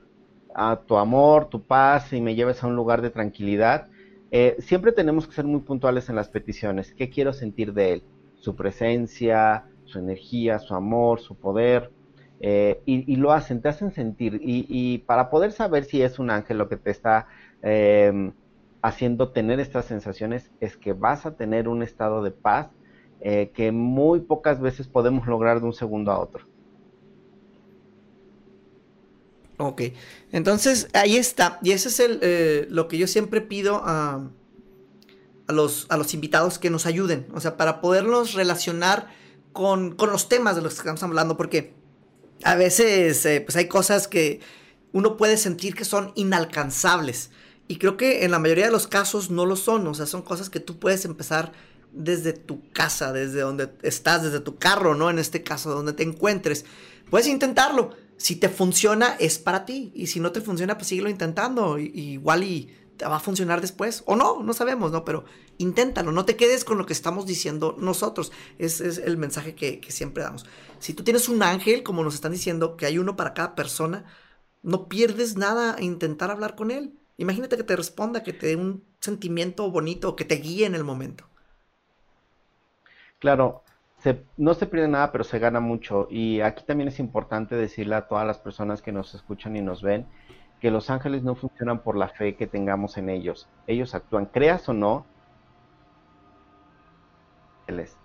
[0.55, 3.89] a tu amor, tu paz y me lleves a un lugar de tranquilidad.
[4.31, 6.93] Eh, siempre tenemos que ser muy puntuales en las peticiones.
[6.93, 8.03] ¿Qué quiero sentir de él?
[8.37, 11.91] Su presencia, su energía, su amor, su poder.
[12.41, 14.41] Eh, y, lo hacen, te hacen sentir.
[14.43, 17.29] Y, para poder saber si es un ángel lo que te está
[17.63, 18.33] em,
[18.83, 22.69] haciendo tener estas sensaciones, es que vas a tener un estado de paz
[23.25, 26.45] eh, que muy pocas veces podemos lograr de un segundo a otro.
[29.59, 29.83] Ok,
[30.33, 34.29] entonces ahí está, y ese es el, eh, lo que yo siempre pido a,
[35.47, 39.09] a, los, a los invitados que nos ayuden, o sea, para podernos relacionar
[39.53, 41.75] con, con los temas de los que estamos hablando, porque
[42.43, 44.41] a veces eh, pues hay cosas que
[44.93, 47.31] uno puede sentir que son inalcanzables,
[47.69, 50.23] y creo que en la mayoría de los casos no lo son, o sea, son
[50.23, 51.53] cosas que tú puedes empezar
[51.93, 55.11] desde tu casa, desde donde estás, desde tu carro, ¿no?
[55.11, 56.65] En este caso, donde te encuentres.
[57.11, 57.91] Puedes intentarlo.
[58.17, 59.93] Si te funciona, es para ti.
[59.95, 61.79] Y si no te funciona, pues síguelo intentando.
[61.79, 64.03] igual y te va a funcionar después.
[64.07, 65.05] O no, no sabemos, ¿no?
[65.05, 65.25] Pero
[65.59, 66.13] inténtalo.
[66.13, 68.33] No te quedes con lo que estamos diciendo nosotros.
[68.59, 70.47] Ese es el mensaje que, que siempre damos.
[70.79, 74.05] Si tú tienes un ángel, como nos están diciendo, que hay uno para cada persona,
[74.63, 76.99] no pierdes nada a intentar hablar con él.
[77.19, 80.85] Imagínate que te responda, que te dé un sentimiento bonito, que te guíe en el
[80.85, 81.29] momento.
[83.23, 83.63] Claro,
[84.37, 86.09] no se pierde nada, pero se gana mucho.
[86.11, 89.81] Y aquí también es importante decirle a todas las personas que nos escuchan y nos
[89.81, 90.07] ven
[90.61, 93.49] que los ángeles no funcionan por la fe que tengamos en ellos.
[93.69, 95.07] Ellos actúan, creas o no,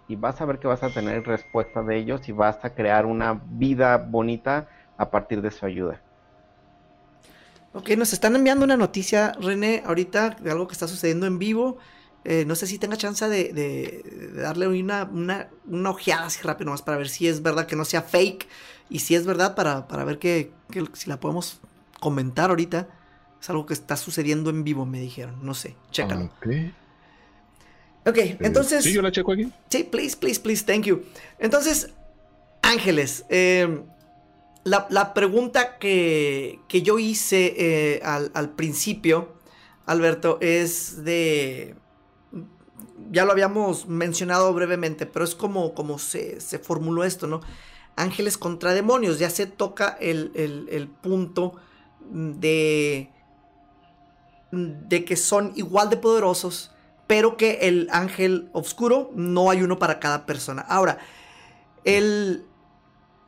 [0.07, 3.07] y vas a ver que vas a tener respuesta de ellos y vas a crear
[3.07, 5.99] una vida bonita a partir de su ayuda.
[7.73, 11.79] Ok, nos están enviando una noticia, René, ahorita de algo que está sucediendo en vivo.
[12.29, 14.03] Eh, no sé si tenga chance de,
[14.35, 18.01] darle una, una, ojeada así rápido más para ver si es verdad que no sea
[18.01, 18.45] fake
[18.89, 20.51] y si es verdad para, ver que,
[20.91, 21.61] si la podemos
[22.01, 22.89] comentar ahorita.
[23.41, 25.37] Es algo que está sucediendo en vivo, me dijeron.
[25.41, 26.25] No sé, chécalo.
[26.25, 26.47] Ok,
[28.07, 28.83] okay eh, entonces...
[28.83, 29.49] Sí, yo la checo aquí.
[29.69, 31.03] Sí, please, please, please, thank you.
[31.39, 31.93] Entonces,
[32.61, 33.83] Ángeles, eh,
[34.65, 39.37] la, pregunta que, yo hice al, al principio,
[39.85, 41.77] Alberto, es de
[43.11, 47.41] ya lo habíamos mencionado brevemente, pero es como, como se, formuló esto, ¿no?
[47.95, 51.55] Ángeles contra demonios, ya se toca el, punto
[52.09, 53.11] de,
[54.51, 56.71] de que son igual de poderosos,
[57.07, 60.61] pero que el ángel oscuro no hay uno para cada persona.
[60.61, 60.99] Ahora,
[61.85, 62.45] el,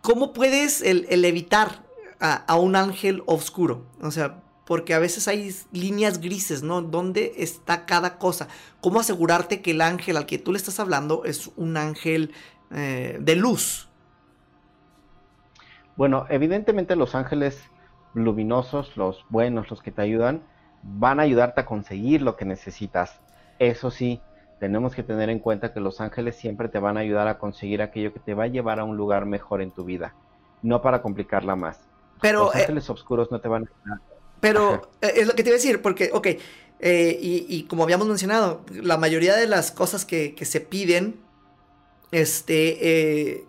[0.02, 1.84] ¿cómo puedes el, evitar
[2.20, 3.88] a, a, un ángel oscuro?
[4.02, 6.84] O sea, porque a veces hay líneas grises, ¿no?
[6.84, 8.50] ¿Dónde está cada cosa?
[8.82, 12.36] ¿Cómo asegurarte que el ángel al que tú le estás hablando es un ángel
[12.70, 13.90] eh, de luz?
[15.96, 17.64] Bueno, evidentemente los ángeles
[18.14, 20.44] luminosos, los buenos, los que te ayudan,
[20.84, 23.22] van a ayudarte a conseguir lo que necesitas.
[23.58, 24.22] Eso sí,
[24.60, 27.82] tenemos que tener en cuenta que los ángeles siempre te van a ayudar a conseguir
[27.82, 30.14] aquello que te va a llevar a un lugar mejor en tu vida,
[30.62, 31.90] no para complicarla más.
[32.22, 34.09] Pero, los eh, ángeles oscuros no te van a ayudar
[34.40, 36.28] pero eh, es lo que te iba a decir, porque, ok,
[36.82, 41.20] eh, y, como habíamos mencionado, la mayoría de las cosas que, se piden,
[42.12, 43.46] este, eh,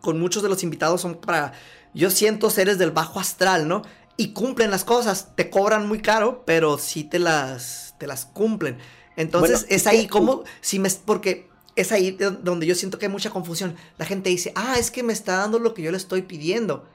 [0.00, 1.52] con muchos de los invitados son para,
[1.94, 3.82] yo siento seres del bajo astral, ¿no?
[4.16, 8.78] Y cumplen las cosas, te cobran muy caro, pero sí te las, te las cumplen.
[9.16, 13.30] Entonces, es ahí como, si me, porque es ahí donde yo siento que hay mucha
[13.30, 13.76] confusión.
[13.98, 16.88] La gente dice, ah, es que me está dando lo que yo le estoy pidiendo.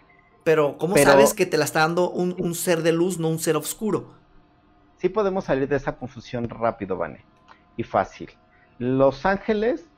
[0.44, 3.56] Pero, ¿cómo sabes que te la está dando un, ser de luz, no un ser
[3.56, 4.14] oscuro?
[4.98, 7.24] Sí podemos salir de esa confusión rápido, Vane,
[7.78, 8.30] y fácil.
[8.78, 9.90] Los ángeles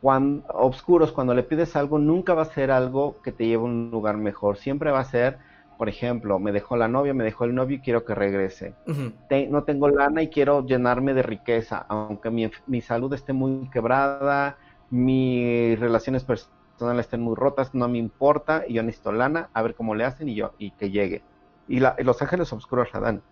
[0.00, 3.66] cuando, oscuros, cuando le pides algo, nunca va a ser algo que te lleve a
[3.66, 4.58] un lugar mejor.
[4.58, 5.38] Siempre va a ser,
[5.78, 8.74] por ejemplo, me dejó la novia, me dejó el novio y quiero que regrese.
[9.48, 14.58] no tengo lana y quiero llenarme de riqueza, aunque mi, mi salud esté muy quebrada,
[14.90, 16.63] mis relaciones personales
[16.98, 20.28] estén muy rotas, no me importa, y yo necesito lana, a ver cómo le hacen
[20.28, 21.22] y yo, y que llegue.
[21.68, 23.22] Y, y los ángeles oscuros la dan.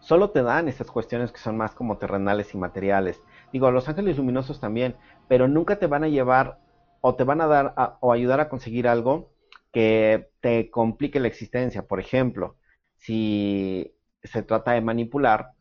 [0.00, 3.22] Solo te dan esas cuestiones que son más como terrenales y materiales
[3.54, 4.96] digo, los ángeles luminosos también,
[5.28, 6.58] pero nunca te van a llevar
[7.00, 9.30] o te van a dar o ayudar a conseguir algo
[9.72, 11.86] que te complique la existencia.
[11.86, 12.56] Por ejemplo,
[12.96, 13.94] si
[14.24, 15.52] se trata de manipular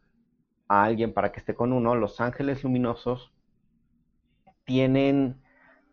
[0.67, 3.31] a alguien para que esté con uno, los ángeles luminosos
[4.65, 5.42] tienen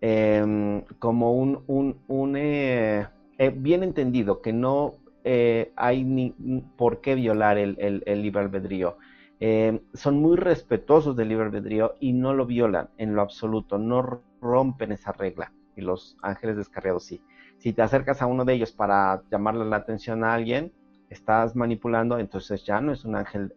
[0.00, 1.64] em, como un,
[2.08, 3.06] un, eh,
[3.38, 4.94] eh, bien entendido que no
[5.24, 6.34] eh, hay ni
[6.76, 7.76] por qué violar el,
[8.06, 8.96] el libre albedrío.
[9.40, 14.22] Eh, son muy respetuosos del libre albedrío y no lo violan en lo absoluto, no
[14.40, 15.52] rompen esa regla.
[15.76, 17.22] Y los ángeles descarriados sí.
[17.58, 20.72] Si te acercas a uno de ellos para llamarle la atención a alguien,
[21.08, 23.52] estás manipulando, entonces ya no es un ángel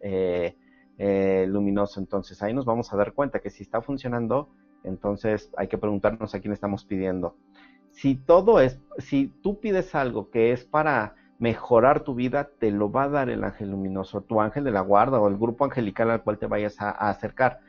[1.48, 2.00] luminoso.
[2.00, 4.50] Entonces ahí nos vamos a dar cuenta que si está funcionando,
[4.84, 7.36] entonces hay que preguntarnos a quién estamos pidiendo.
[7.90, 12.90] Si todo es, si tú pides algo que es para mejorar tu vida, te lo
[12.90, 16.10] va a dar el ángel luminoso, tu ángel de la guarda o el grupo angelical
[16.10, 17.60] al cual te vayas a, acercar.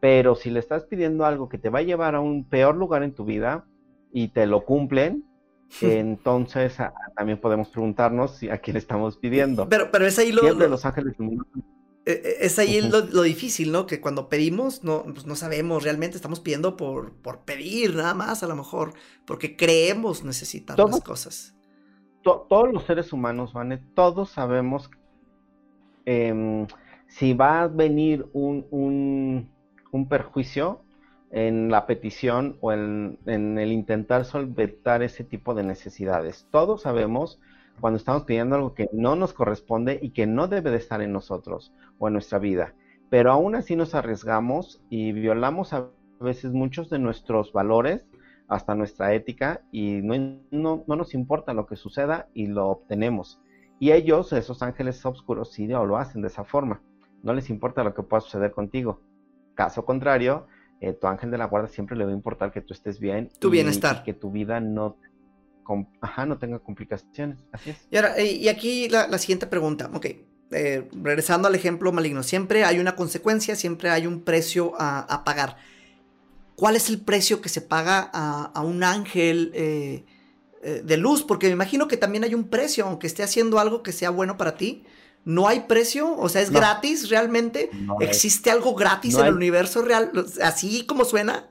[0.00, 3.02] Pero si le estás pidiendo algo que te va a llevar a un peor lugar
[3.02, 3.64] en tu vida
[4.12, 5.24] y te lo cumplen,
[5.80, 6.76] entonces
[7.16, 9.68] también podemos preguntarnos si, a quién estamos pidiendo.
[9.68, 11.62] Pero, pero es ahí lo, los ángeles luminosos.
[12.04, 13.86] E, e, es ahí lo, difícil, ¿no?
[13.86, 18.42] Que cuando pedimos no, pues no sabemos, realmente estamos pidiendo por, por pedir nada más
[18.42, 18.94] a lo mejor,
[19.26, 21.54] porque creemos necesitar las cosas
[22.22, 24.90] todos los seres humanos, Vane, todos sabemos
[26.04, 26.66] em,
[27.08, 29.50] si va a venir un,
[30.08, 30.82] perjuicio
[31.30, 36.46] en la petición o en, el intentar solventar ese tipo de necesidades.
[36.50, 37.40] Todos sabemos
[37.80, 41.12] cuando estamos pidiendo algo que no nos corresponde y que no debe de estar en
[41.12, 42.74] nosotros o en nuestra vida.
[43.10, 45.88] Pero aún así nos arriesgamos y violamos a
[46.20, 48.06] veces muchos de nuestros valores
[48.48, 53.40] hasta nuestra ética y no, no, nos importa lo que suceda y lo obtenemos.
[53.78, 56.82] Y ellos, esos ángeles oscuros, sí lo hacen de esa forma.
[57.22, 59.00] No les importa lo que pueda suceder contigo.
[59.54, 60.46] Caso contrario,
[60.80, 63.30] eh, tu ángel de la guarda siempre le va a importar que tú estés bien.
[63.38, 64.02] Tu bienestar.
[64.04, 64.96] que tu vida no,
[66.00, 67.44] ajá, no tenga complicaciones.
[67.52, 67.88] Así es.
[67.90, 69.90] Y, ahora, y aquí la, siguiente pregunta.
[69.94, 70.06] Ok,
[70.52, 72.22] eh, regresando al ejemplo maligno.
[72.22, 75.56] Siempre hay una consecuencia, siempre hay un precio a, a pagar.
[76.62, 80.04] ¿Cuál es el precio que se paga a, un ángel eh,
[80.62, 81.24] eh, de luz?
[81.24, 84.36] Porque me imagino que también hay un precio, aunque esté haciendo algo que sea bueno
[84.36, 84.84] para ti.
[85.24, 86.16] ¿No hay precio?
[86.16, 87.70] O sea, ¿es gratis realmente?
[88.00, 90.12] ¿Existe algo gratis en el universo real?
[90.42, 91.48] ¿Así como suena?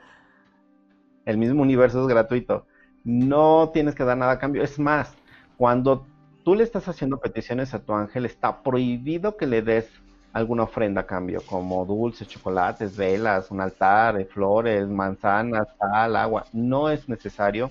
[1.26, 2.66] El mismo universo es gratuito.
[3.04, 4.62] No tienes que dar nada a cambio.
[4.64, 5.10] Es más,
[5.58, 6.06] cuando
[6.44, 9.90] tú le estás haciendo peticiones a tu ángel, está prohibido que le des
[10.34, 16.46] alguna ofrenda a cambio, como dulces, chocolates, velas, un altar, eh, flores, manzanas, sal, agua.
[16.54, 17.70] No es necesario,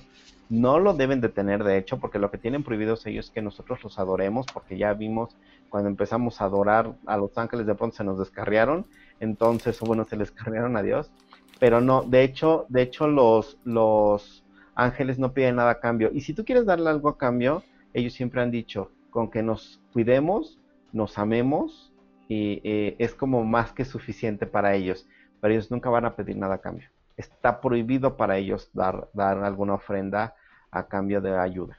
[0.50, 3.42] no lo deben de tener de hecho, porque lo que tienen prohibidos ellos es que
[3.42, 5.36] nosotros los adoremos, porque ya vimos
[5.70, 8.86] cuando empezamos a adorar a los ángeles de pronto se nos descarriaron,
[9.20, 11.10] entonces, bueno, se les cargaron a Dios,
[11.58, 14.44] pero no, de hecho, de hecho los, los
[14.74, 16.10] ángeles no piden nada a cambio.
[16.12, 17.62] Y si tú quieres darle algo a cambio,
[17.94, 20.58] ellos siempre han dicho, con que nos cuidemos,
[20.92, 21.92] nos amemos,
[22.28, 25.06] y eh, es como más que suficiente para ellos,
[25.40, 26.88] pero ellos nunca van a pedir nada a cambio.
[27.16, 30.34] Está prohibido para ellos dar, dar alguna ofrenda
[30.70, 31.78] a cambio de ayuda.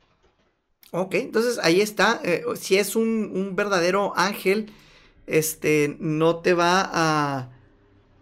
[0.91, 2.19] Ok, entonces ahí está.
[2.23, 4.73] Eh, si es un, verdadero ángel,
[5.25, 7.49] este no te va a,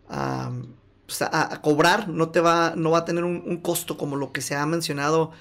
[0.07, 4.55] a, cobrar, no te va, no va a tener un, costo como lo que se
[4.55, 5.31] ha mencionado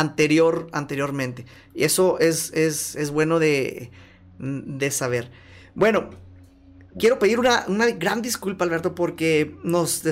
[0.00, 1.44] anterior, anteriormente.
[1.74, 3.90] Y eso es, es, es bueno de,
[4.38, 5.30] de saber.
[5.74, 6.10] Bueno,
[6.98, 7.64] quiero pedir una,
[7.98, 10.02] gran disculpa, Alberto, porque nos,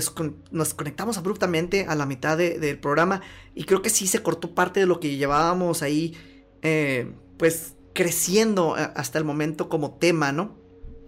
[0.51, 3.23] nos conectamos abruptamente a la mitad del programa
[3.55, 6.17] y creo que sí se cortó parte de lo que llevábamos ahí,
[6.63, 10.57] eh, pues creciendo eh, hasta el momento como tema, ¿no?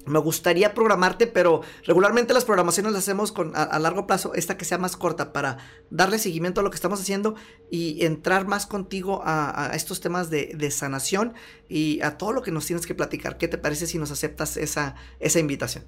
[0.07, 4.65] Me gustaría programarte, pero regularmente las programaciones las hacemos con, a, largo plazo, esta que
[4.65, 5.59] sea más corta, para
[5.91, 7.35] darle seguimiento a lo que estamos haciendo
[7.71, 11.35] y entrar más contigo a, estos temas de, sanación
[11.69, 13.37] y a todo lo que nos tienes que platicar.
[13.37, 15.85] ¿Qué te parece si nos aceptas esa, esa invitación?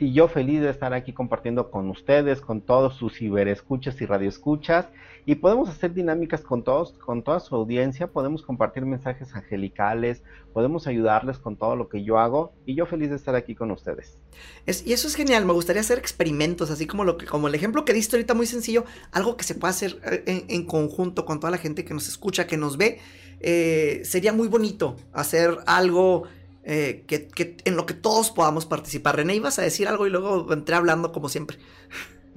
[0.00, 4.86] y yo feliz de estar aquí compartiendo con ustedes, con todos sus ciberescuchas y radioescuchas.
[5.26, 10.86] Y podemos hacer dinámicas con todos, con toda su audiencia, podemos compartir mensajes angelicales, podemos
[10.86, 12.52] ayudarles con todo lo que yo hago.
[12.66, 14.18] Y yo feliz de estar aquí con ustedes.
[14.66, 17.84] y eso es genial, me gustaría hacer experimentos, así como lo que, como el ejemplo
[17.84, 21.50] que diste ahorita, muy sencillo, algo que se pueda hacer eh, en, conjunto con toda
[21.50, 22.98] la gente que nos escucha, que nos ve.
[23.40, 26.24] Eh, sería muy bonito hacer algo
[26.62, 29.16] eh, que, en lo que todos podamos participar.
[29.16, 31.58] René, ibas a decir algo y luego entré hablando como siempre.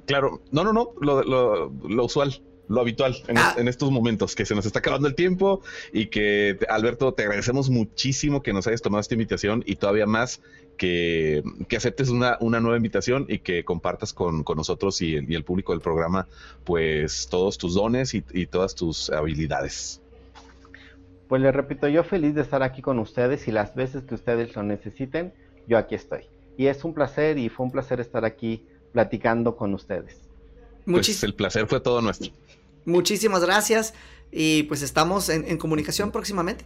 [0.05, 3.55] Claro, no, no, no, lo, usual, lo habitual ah.
[3.57, 5.61] en, estos momentos, que se nos está acabando el tiempo
[5.91, 10.41] y que, Alberto, te agradecemos muchísimo que nos hayas tomado esta invitación y todavía más
[10.77, 11.43] que,
[11.75, 16.27] aceptes una, nueva invitación y que compartas con, nosotros y el, público del programa,
[16.63, 20.01] pues todos tus dones y, y todas tus habilidades.
[21.27, 24.55] Pues les repito, yo feliz de estar aquí con ustedes y las veces que ustedes
[24.55, 25.33] lo necesiten,
[25.67, 26.25] yo aquí estoy.
[26.57, 30.21] Y es un placer y fue un placer estar aquí platicando con ustedes.
[30.85, 32.31] Pues el placer fue todo nuestro.
[32.85, 33.93] Muchísimas gracias
[34.31, 36.65] y pues estamos en, comunicación próximamente.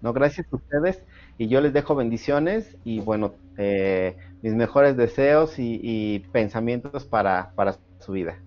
[0.00, 1.00] No, gracias a ustedes
[1.38, 7.78] y yo les dejo bendiciones y bueno, eh, mis mejores deseos y, pensamientos para, para
[8.00, 8.38] su vida.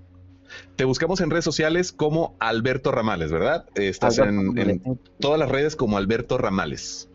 [0.75, 3.65] Te buscamos en redes sociales como Alberto Ramales, ¿verdad?
[3.75, 4.81] Estás en,
[5.19, 7.09] todas las redes como Alberto Ramales.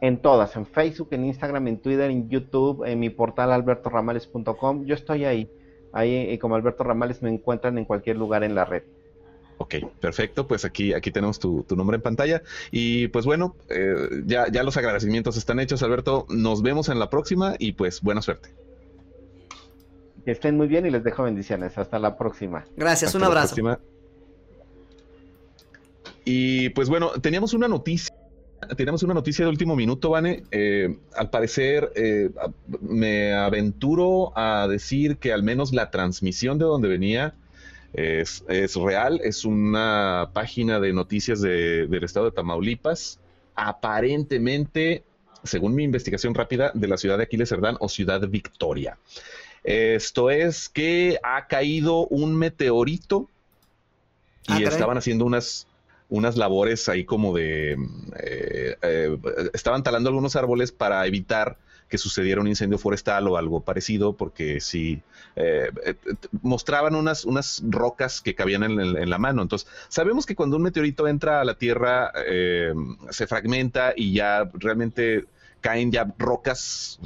[0.00, 4.84] En todas, en Facebook, en Instagram, en Twitter, en YouTube, en mi portal albertoramales.com.
[4.84, 5.50] Yo estoy ahí.
[5.92, 8.82] Ahí como Alberto Ramales me encuentran en cualquier lugar en la red.
[9.58, 10.46] Ok, perfecto.
[10.46, 12.42] Pues aquí, aquí tenemos tu, nombre en pantalla.
[12.70, 16.26] Y pues bueno, eh, ya, ya los agradecimientos están hechos, Alberto.
[16.28, 18.50] Nos vemos en la próxima y pues buena suerte.
[20.24, 21.76] Que estén muy bien y les dejo bendiciones.
[21.76, 22.64] Hasta la próxima.
[22.76, 23.56] Gracias, un abrazo.
[26.24, 28.14] Y pues bueno, teníamos una noticia.
[28.76, 30.42] Teníamos una noticia de último minuto, Vane.
[30.50, 32.30] Eh, al parecer, eh,
[32.80, 37.34] me aventuro a decir que al menos la transmisión de donde venía
[37.92, 38.44] es,
[38.74, 39.20] real.
[39.22, 43.20] Es una página de noticias del estado de Tamaulipas.
[43.54, 45.04] Aparentemente,
[45.44, 48.98] según mi investigación rápida, de la ciudad de Aquiles Cerdán o ciudad Victoria.
[49.62, 53.28] Esto es que ha caído un meteorito
[54.48, 55.67] y ah, estaban haciendo unas,
[56.08, 57.72] unas labores ahí como de...
[58.18, 59.18] Eh, eh,
[59.52, 64.60] estaban talando algunos árboles para evitar que sucediera un incendio forestal o algo parecido, porque
[64.60, 65.00] si
[65.36, 65.70] eh,
[66.42, 69.40] mostraban unas, unas rocas que cabían en, la mano.
[69.40, 72.12] Entonces, sabemos que cuando un meteorito entra a la Tierra,
[73.08, 75.24] se fragmenta y ya realmente
[75.68, 76.98] caen ya rocas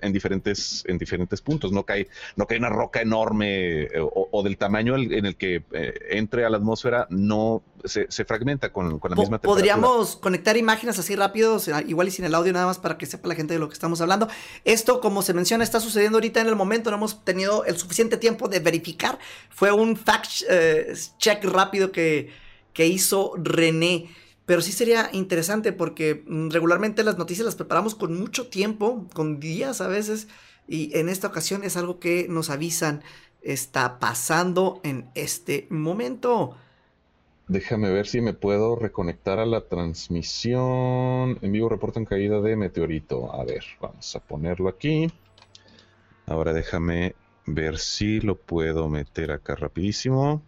[0.00, 2.06] en, diferentes, en diferentes puntos, no cae,
[2.36, 6.48] no cae una roca enorme eh, o, del tamaño en el que eh, entre a
[6.48, 9.40] la atmósfera, no se, fragmenta con, la misma temperatura.
[9.42, 13.26] Podríamos conectar imágenes así rápido, igual y sin el audio nada más para que sepa
[13.26, 14.28] la gente de lo que estamos hablando.
[14.64, 18.16] Esto, como se menciona, está sucediendo ahorita en el momento, no hemos tenido el suficiente
[18.16, 19.18] tiempo de verificar.
[19.50, 22.30] Fue un fact eh, check rápido que,
[22.72, 24.08] que hizo René.
[24.46, 29.40] Pero sí sería interesante porque mm, regularmente las noticias las preparamos con mucho tiempo, con
[29.40, 30.28] días a veces,
[30.66, 33.02] y en esta ocasión es algo que nos avisan
[33.44, 36.56] está pasando en este momento.
[37.46, 41.38] Déjame ver si me puedo reconectar a la transmisión.
[41.42, 43.32] En vivo reportan caída de meteorito.
[43.34, 45.12] A ver, vamos a ponerlo aquí.
[46.26, 47.14] Ahora déjame
[47.44, 50.40] ver si lo puedo meter acá rapidísimo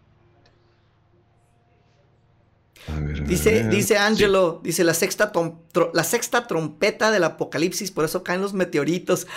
[3.25, 5.31] dice, dice Angelo, dice la sexta,
[5.93, 9.27] la sexta trompeta del apocalipsis, por eso caen los meteoritos.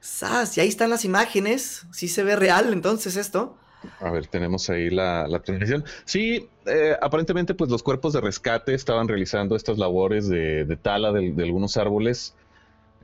[0.00, 0.56] ¡Sas!
[0.56, 1.86] Y ahí están las imágenes.
[1.92, 3.56] Sí se ve real entonces esto.
[4.00, 5.84] A ver, tenemos ahí la, transmisión.
[6.04, 11.34] Sí, eh, aparentemente pues los cuerpos de rescate estaban realizando estas labores de, tala de,
[11.42, 12.34] algunos árboles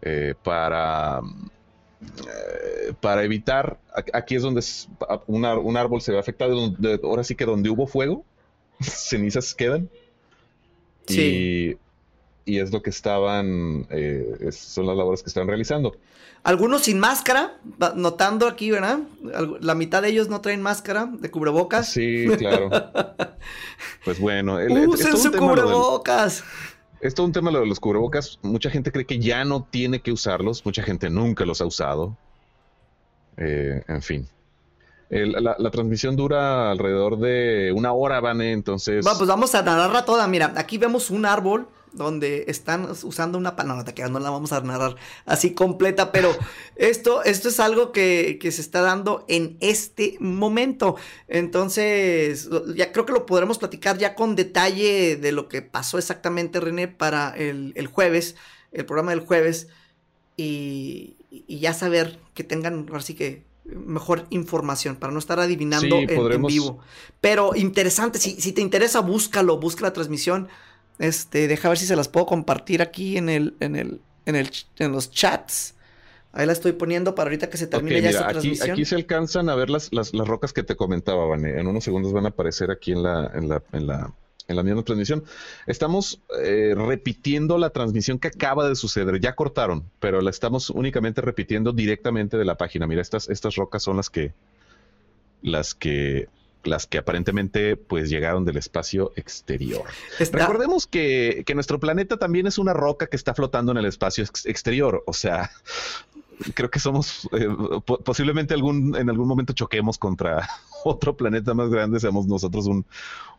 [0.02, 1.20] eh, para,
[2.02, 3.78] eh, para evitar,
[4.12, 4.62] aquí es donde
[5.26, 6.54] un, árbol se ve afectado,
[7.02, 8.24] ahora sí que donde hubo fuego,
[8.80, 9.88] cenizas quedan.
[11.06, 11.78] Sí.
[12.44, 15.96] Y, es lo que estaban, eh, son las labores que están realizando.
[16.44, 17.58] Algunos sin máscara,
[17.96, 19.00] notando aquí, ¿verdad?
[19.60, 21.90] La mitad de ellos no traen máscara de cubrebocas.
[21.90, 22.70] Sí, claro.
[24.04, 24.60] pues bueno.
[24.60, 26.44] El, ¡Usen su cubrebocas!
[27.00, 28.38] es todo un tema lo de los cubrebocas.
[28.42, 30.64] Mucha gente cree que ya no tiene que usarlos.
[30.64, 32.16] Mucha gente nunca los ha usado.
[33.36, 34.28] Eh, en fin
[35.10, 39.04] la, transmisión dura alrededor de una hora, Vane, entonces...
[39.04, 40.26] Bueno, pues vamos a narrarla toda.
[40.26, 44.60] Mira, aquí vemos un árbol donde están usando una palabra, no, no la vamos a
[44.60, 46.30] narrar así completa, pero
[46.76, 50.96] esto, esto es algo que, se está dando en este momento.
[51.28, 56.60] Entonces, ya creo que lo podremos platicar ya con detalle de lo que pasó exactamente,
[56.60, 58.36] René, para el, el jueves,
[58.72, 59.68] el programa del jueves.
[60.36, 63.44] Y, y ya saber que tengan, así que
[63.74, 66.78] mejor información para no estar adivinando en, vivo.
[67.20, 70.48] Pero interesante, si, si, te interesa, búscalo, busca la transmisión.
[70.98, 74.50] Este, deja ver si se las puedo compartir aquí en el, en el, en el,
[74.78, 75.74] en los chats.
[76.32, 78.70] Ahí la estoy poniendo para ahorita que se termine ya esta transmisión.
[78.72, 81.58] Aquí se alcanzan a ver las, las, las, rocas que te comentaba, Vane.
[81.58, 84.12] En unos segundos van a aparecer aquí en la, en la, en la,
[84.48, 85.24] en la misma transmisión.
[85.66, 89.20] Estamos eh, repitiendo la transmisión que acaba de suceder.
[89.20, 92.86] Ya cortaron, pero la estamos únicamente repitiendo directamente de la página.
[92.86, 94.32] Mira, estas, estas rocas son las que,
[95.42, 96.28] las que,
[96.64, 99.84] las que aparentemente pues llegaron del espacio exterior.
[100.18, 104.24] Recordemos que, que, nuestro planeta también es una roca que está flotando en el espacio
[104.44, 105.02] exterior.
[105.06, 105.50] O sea,
[106.54, 107.48] creo que somos eh,
[108.04, 110.48] posiblemente algún en algún momento choquemos contra
[110.84, 112.84] otro planeta más grande, seamos nosotros un,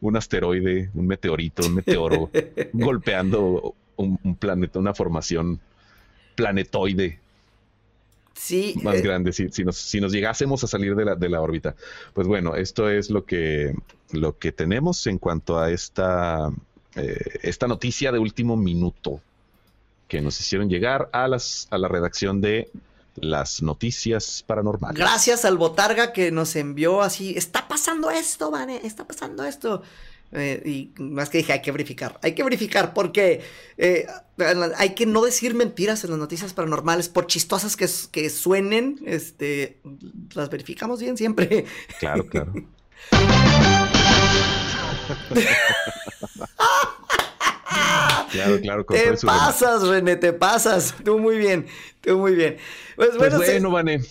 [0.01, 2.29] un asteroide, un meteorito, un meteoro
[2.73, 5.59] golpeando un, planeta, una formación
[6.35, 7.19] planetoide.
[8.33, 11.27] Sí, más eh, grande, si, si, nos, si nos llegásemos a salir de la, de
[11.27, 11.75] la órbita.
[12.13, 13.73] Pues bueno, esto es lo que,
[14.11, 16.51] lo que tenemos en cuanto a esta,
[16.95, 19.21] eh, esta noticia de último minuto
[20.07, 22.69] que nos hicieron llegar a, las, a la redacción de
[23.15, 24.97] las noticias paranormales.
[24.97, 29.81] Gracias al Botarga que nos envió así, está pasando esto, Vane, está pasando esto.
[30.33, 33.41] Eh, y más que dije, hay que verificar, hay que verificar porque
[33.77, 34.07] eh,
[34.75, 39.79] hay que no decir mentiras en las noticias paranormales, por chistosas que, que suenen, este,
[40.33, 41.65] las verificamos bien siempre.
[41.99, 42.53] Claro, claro.
[48.32, 48.86] Claro, claro.
[48.86, 50.93] te pasas, René, te pasas.
[51.03, 51.65] Tú muy bien,
[52.01, 52.57] tú muy bien.
[52.95, 54.01] Pues, pues bueno, Vane.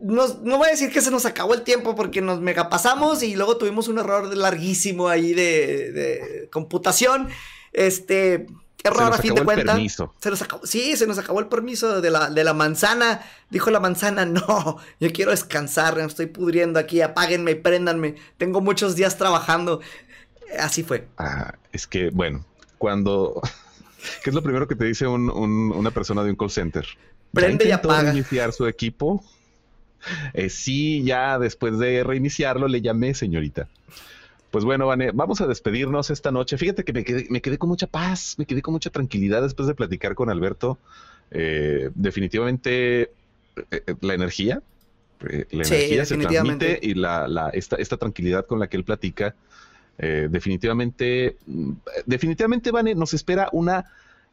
[0.00, 3.56] no voy a decir que se nos acabó el tiempo porque nos megapasamos y luego
[3.56, 7.28] tuvimos un error larguísimo ahí de, computación.
[7.72, 8.46] Este,
[8.84, 9.78] error a fin de cuentas.
[10.20, 13.22] Se nos acabó, sí, se nos acabó el permiso de la, de la manzana.
[13.50, 18.16] Dijo la manzana, no, yo quiero descansar, me estoy pudriendo aquí, apáguenme, préndanme.
[18.38, 19.80] Tengo muchos días trabajando.
[20.58, 21.08] Así fue.
[21.16, 22.44] Ah, es que, bueno,
[22.82, 23.40] cuando...
[24.24, 26.84] ¿Qué es lo primero que te dice una persona de un call center?
[27.32, 28.10] Prende y apaga.
[28.10, 29.22] reiniciar su equipo?
[30.34, 33.68] Eh, sí, ya después de reiniciarlo le llamé, señorita.
[34.50, 36.58] Pues bueno, Vane, vamos a despedirnos esta noche.
[36.58, 40.16] Fíjate que me quedé, con mucha paz, me quedé con mucha tranquilidad después de platicar
[40.16, 40.76] con Alberto.
[41.30, 43.12] Eh, definitivamente
[43.70, 44.60] eh, la energía,
[45.20, 49.36] la energía se transmite y la, esta, esta tranquilidad con la que él platica
[50.02, 51.72] eh, definitivamente, mm,
[52.06, 53.84] definitivamente, Vane, nos espera una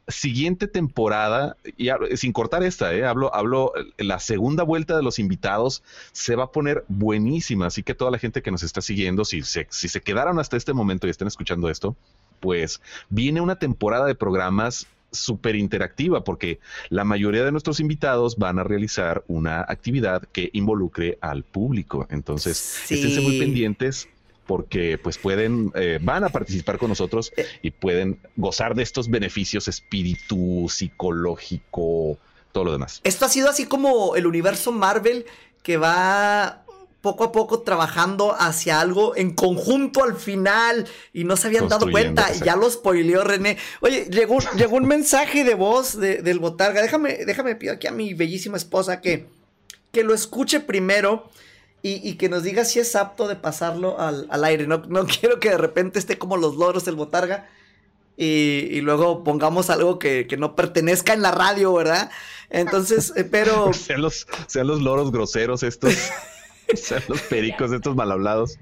[0.07, 5.83] siguiente temporada, y sin cortar esta, eh, hablo, hablo, la segunda vuelta de los invitados
[6.11, 9.43] se va a poner buenísima, así que toda la gente que nos está siguiendo, si
[9.43, 11.95] se, si se quedaron hasta este momento y están escuchando esto,
[12.39, 16.59] pues viene una temporada de programas súper interactiva porque
[16.89, 22.07] la mayoría de nuestros invitados van a realizar una actividad que involucre al público.
[22.09, 24.07] Entonces, estén muy pendientes
[24.49, 27.45] porque pues pueden, eh, van a participar con nosotros eh.
[27.61, 32.17] y pueden gozar de estos beneficios espíritu, psicológico,
[32.51, 32.99] todo lo demás.
[33.03, 35.27] Esto ha sido así como el universo Marvel
[35.61, 36.63] que va
[37.01, 41.87] poco a poco trabajando hacia algo en conjunto al final y no se habían dado
[41.91, 42.33] cuenta.
[42.33, 43.55] Ya lo spoileó René.
[43.81, 46.81] Oye, llegó, llegó un mensaje de voz del Botarga.
[46.81, 49.27] Déjame, déjame pido aquí a mi bellísima esposa que,
[49.91, 51.29] que lo escuche primero
[51.81, 54.67] y, que nos diga si es apto de pasarlo al, aire.
[54.67, 57.47] No, no, quiero que de repente esté como los loros del botarga
[58.17, 62.11] y, luego pongamos algo que, no pertenezca en la radio, ¿verdad?
[62.49, 63.71] Entonces, eh, pero...
[63.73, 65.93] sean, los, sean los loros groseros estos,
[66.75, 68.57] sean los pericos estos mal hablados.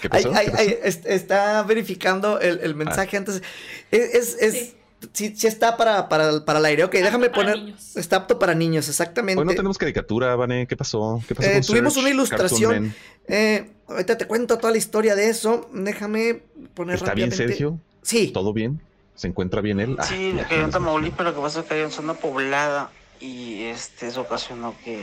[0.00, 0.32] ¿Qué pasó?
[0.32, 3.20] está verificando el, mensaje ah.
[3.20, 3.42] antes.
[3.90, 4.74] Es, es, sí,
[5.12, 6.84] sí está para, para, para el aire.
[6.84, 7.74] Ok, déjame poner.
[7.94, 9.40] Está apto para niños, exactamente.
[9.40, 10.66] Hoy no tenemos caricatura, Vane.
[10.66, 11.22] ¿Qué pasó?
[11.26, 12.94] ¿Qué pasó eh, tuvimos una ilustración.
[13.28, 15.68] Eh, ahorita te cuento toda la historia de eso.
[15.72, 16.42] Déjame
[16.74, 17.78] poner ¿Está bien, Sergio?
[18.02, 18.28] Sí.
[18.28, 18.80] ¿Todo bien?
[19.14, 19.96] ¿Se encuentra bien él?
[20.02, 23.64] Sí, ah, cayó en Tamaulipas, lo que pasa es que hay una zona poblada y
[23.64, 25.02] este, eso ocasionó que,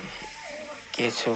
[0.92, 1.32] que se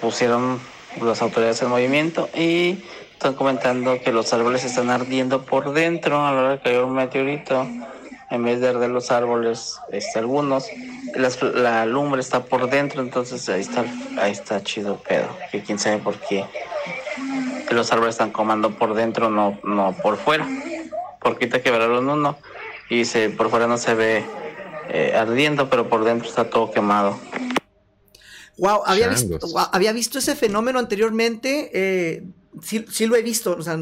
[0.00, 0.58] pusieron
[1.00, 2.82] las autoridades en movimiento y
[3.12, 6.94] están comentando que los árboles están ardiendo por dentro a la hora de caer un
[6.94, 7.66] meteorito
[8.30, 10.66] en vez de arder los árboles, este, algunos,
[11.54, 13.84] la lumbre está por dentro, entonces ahí está,
[14.18, 16.44] ahí está chido pedo, que quién sabe por qué
[17.70, 20.46] los árboles están comando por dentro, no, no por fuera,
[21.20, 22.38] porque te quebraron uno
[22.88, 24.24] y se, por fuera no se ve
[24.88, 27.18] eh, ardiendo, pero por dentro está todo quemado.
[28.58, 29.38] Wow, había visto,
[29.72, 32.24] había visto ese fenómeno anteriormente, eh,
[32.62, 33.76] sí, sí, lo he visto, o sea,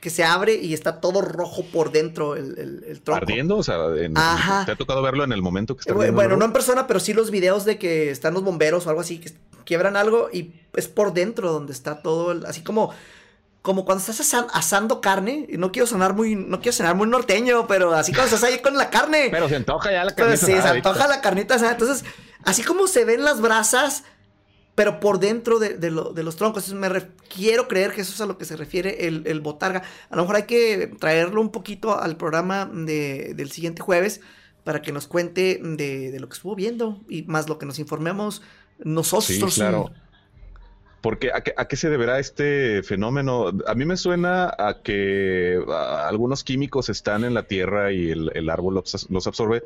[0.00, 3.22] que se abre y está todo rojo por dentro el, el, tronco.
[3.22, 3.76] Ardiendo, o sea,
[4.14, 4.64] Ajá.
[4.64, 5.92] ¿te ha tocado verlo en el momento que está?
[5.94, 8.90] Bueno, el no en persona, pero sí los videos de que están los bomberos o
[8.90, 9.32] algo así, que
[9.64, 12.90] quiebran algo y es por dentro donde está todo, el- así como,
[13.60, 17.08] como cuando estás asa- asando carne, y no quiero sonar muy, no quiero sonar muy
[17.08, 19.28] norteño, pero así cuando estás ahí con la carne.
[19.30, 21.56] Pero se antoja ya la Pero carnita sí, se antoja la carnita.
[21.70, 22.04] Entonces,
[22.44, 24.04] así como se ven las brasas,
[24.78, 26.72] pero por dentro de, de lo- de los troncos.
[26.72, 26.88] Me
[27.34, 29.82] quiero creer que eso es a lo que se refiere el, botarga.
[30.08, 34.20] A lo mejor hay que traerlo un poquito al programa de- del siguiente jueves
[34.62, 38.40] para que nos cuente de, lo que estuvo viendo y más lo que nos informemos
[38.78, 39.24] nosotros.
[39.26, 39.90] Sí, claro.
[41.00, 43.50] Porque ¿a qué, a qué se deberá este fenómeno?
[43.66, 45.58] A mí me suena a que
[46.06, 49.64] algunos químicos están en la tierra y el, árbol los, los absorbe,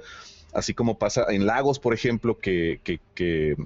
[0.55, 3.56] así como pasa en lagos, por ejemplo, que, que- que,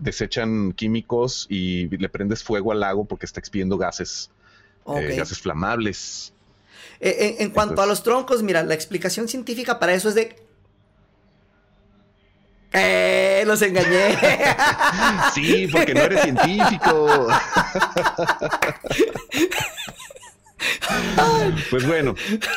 [0.00, 4.30] desechan químicos y le prendes fuego al lago porque está expidiendo gases,
[4.86, 6.32] eh, gases flamables.
[7.00, 10.36] Eh, en, en cuanto a los troncos, mira, la explicación científica para eso es de...
[12.72, 13.44] ¡Eh!
[13.46, 14.18] Los engañé.
[15.34, 17.28] Sí, porque no eres científico.
[21.70, 22.14] Pues bueno,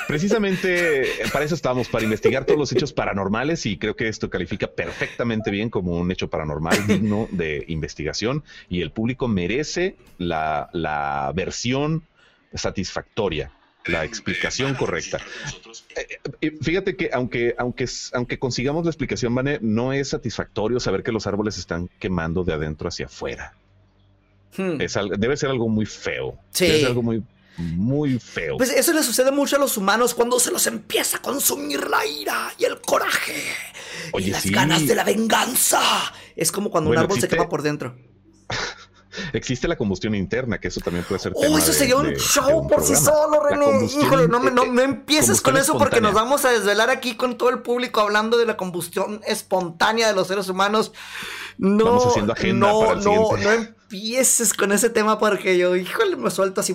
[0.08, 4.68] precisamente para eso estamos, para investigar todos los hechos paranormales y creo que esto califica
[4.68, 11.32] perfectamente bien como un hecho paranormal digno de investigación y el público merece la, la
[11.36, 12.04] versión
[12.54, 13.52] satisfactoria,
[13.86, 15.20] la explicación correcta.
[15.96, 21.04] Eh, eh, Fíjate que aunque, aunque, aunque consigamos la explicación, Vane, no es satisfactorio saber
[21.04, 23.54] que los árboles están quemando de adentro hacia afuera.
[24.58, 24.82] Hmm.
[24.82, 26.38] Es debe ser algo muy feo.
[26.52, 26.66] Sí.
[26.68, 27.24] Debe ser algo muy,
[27.58, 28.58] muy feo.
[28.58, 32.06] Pues eso le sucede mucho a los humanos cuando se los empieza a consumir la
[32.06, 33.44] ira y el coraje
[34.18, 34.52] y las sí.
[34.52, 35.82] ganas de la venganza.
[36.36, 37.96] Es como cuando Bueno, un árbol se quema por dentro.
[39.34, 42.14] Existe la combustión interna, que eso también puede ser Oh, tema eso de- sería un
[42.14, 43.86] de show un por sí solo, René.
[43.86, 47.50] Híjole, no, no, no empieces con eso porque nos vamos a desvelar aquí con todo
[47.50, 50.94] el público hablando de la combustión espontánea de los seres humanos.
[51.58, 55.76] No, Vamos haciendo agenda no, para el no, no empieces con ese tema porque yo,
[55.76, 56.74] híjole, me suelto así.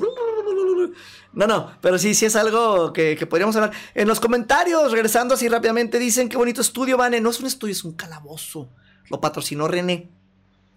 [1.37, 3.71] No, no, pero sí, sí es algo que, que podríamos hablar.
[3.95, 7.21] En los comentarios, regresando así rápidamente, dicen qué bonito estudio, Vane.
[7.21, 8.71] No es un estudio, es un calabozo.
[9.11, 10.09] Lo patrocinó René.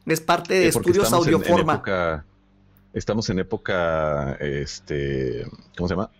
[0.05, 1.73] Es parte de Eh, Estudios estamos en- en Audioforma.
[1.75, 2.25] época-
[2.93, 6.11] estamos en época, este, ¿cómo se llama?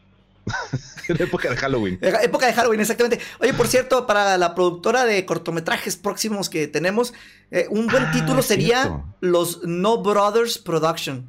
[1.10, 2.00] en época de Halloween.
[2.02, 3.24] Época de Halloween, exactamente.
[3.42, 7.14] Oye, por cierto, para la productora de cortometrajes próximos que tenemos,
[7.52, 9.04] eh, un buen Ah, título sería cierto.
[9.20, 11.28] Los No Brothers Production.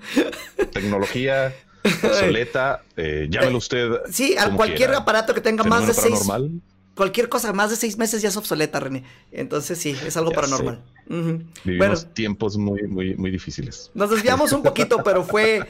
[0.72, 3.90] Tecnología obsoleta, eh, llámelo usted.
[4.10, 4.98] Sí, a cualquier quiera.
[4.98, 6.20] aparato que tenga más de seis.
[6.26, 6.60] paranormal.
[6.94, 9.04] Cualquier cosa más de seis meses ya es obsoleta, René.
[9.30, 10.82] Entonces sí, es algo Ya paranormal.
[11.08, 13.90] Vivimos Bueno, tiempos muy, muy, muy difíciles.
[13.94, 15.66] nos desviamos un poquito, pero fue,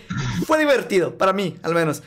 [0.47, 2.03] fue divertido, para mí, al menos.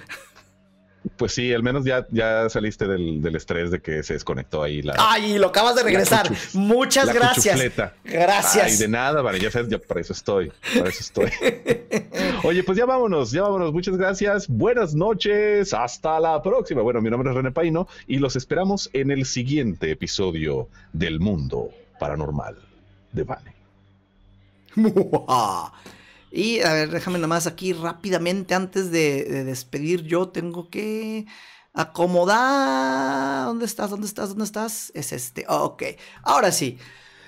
[1.18, 4.82] Pues sí, al menos ya, ya saliste del, del estrés de que se desconectó ahí
[4.82, 6.30] la, Ay, lo acabas de regresar.
[6.54, 7.56] Muchas gracias.
[7.56, 7.94] cuchufleta.
[8.04, 8.66] Gracias.
[8.66, 11.30] Ay, de nada, vale, ya sabes, ya para eso estoy, para eso estoy.
[12.44, 16.82] Oye, pues ya vámonos, ya vámonos, muchas gracias, buenas noches, hasta la próxima.
[16.82, 21.70] Bueno, mi nombre es René Paino y los esperamos en el siguiente episodio del Mundo
[22.00, 22.58] Paranormal
[23.12, 23.56] de Vane.
[26.36, 30.04] Y a ver, déjame nomás aquí rápidamente antes de, de despedir.
[30.04, 31.26] Yo tengo que
[31.74, 33.46] acomodar.
[33.46, 33.90] ¿Dónde estás?
[33.90, 34.30] ¿Dónde estás?
[34.30, 34.92] ¿Dónde estás?
[34.96, 35.46] Es este.
[35.48, 35.84] ok.
[36.24, 36.78] Ahora sí.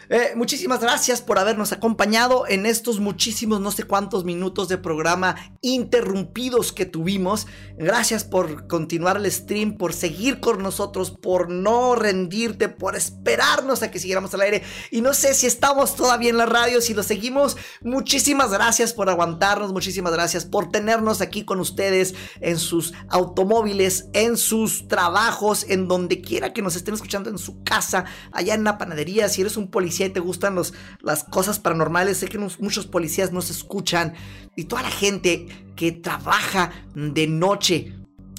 [0.09, 5.35] Eh, muchísimas gracias por habernos acompañado en estos muchísimos no sé cuántos minutos de programa
[5.61, 7.45] interrumpidos que tuvimos.
[7.77, 13.91] Gracias por continuar el stream, por seguir con nosotros, por no rendirte, por esperarnos a
[13.91, 14.63] que siguiéramos al aire.
[14.91, 17.57] Y no sé si estamos todavía en la radio, si lo seguimos.
[17.81, 24.38] Muchísimas gracias por aguantarnos, muchísimas gracias por tenernos aquí con ustedes en sus automóviles, en
[24.38, 28.77] sus trabajos, en donde quiera que nos estén escuchando, en su casa, allá en la
[28.77, 32.86] panadería, si eres un policía y te gustan los, las cosas paranormales, sé que muchos
[32.86, 34.14] policías nos escuchan
[34.56, 37.94] y toda la gente que trabaja de noche,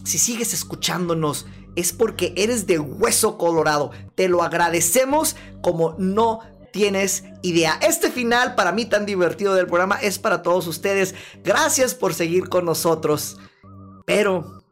[0.05, 3.93] si sigues escuchándonos, es porque eres de hueso colorado.
[4.15, 6.41] Te lo agradecemos como no
[6.73, 7.79] tienes idea.
[7.83, 11.15] Este final para mí tan divertido del programa es para todos ustedes.
[11.45, 13.39] Gracias por seguir con nosotros.
[14.05, 14.63] Pero,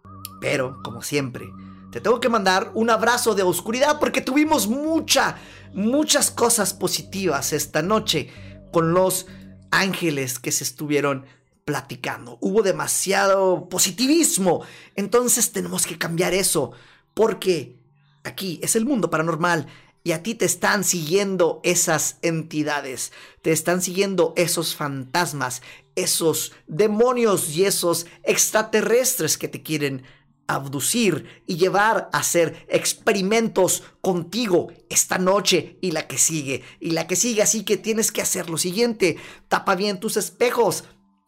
[0.41, 1.47] pero, como siempre,
[1.93, 5.37] te tengo que mandar un abrazo de oscuridad porque tuvimos mucha,
[5.72, 8.30] muchas cosas positivas esta noche
[8.72, 9.26] con los
[9.70, 11.26] ángeles que se estuvieron
[11.64, 12.38] platicando.
[12.40, 14.62] Hubo demasiado positivismo.
[14.94, 16.72] Entonces tenemos que cambiar eso
[17.12, 17.76] porque
[18.22, 19.66] aquí es el mundo paranormal
[20.05, 23.12] y a ti te están siguiendo esas entidades,
[23.43, 25.62] te están siguiendo esos fantasmas,
[25.97, 30.05] esos demonios y esos extraterrestres que te quieren
[30.47, 37.06] abducir y llevar a hacer experimentos contigo esta noche y la que sigue y la
[37.06, 39.16] que sigue así que tienes que hacer lo siguiente.
[39.48, 40.85] Tapa bien tus espejos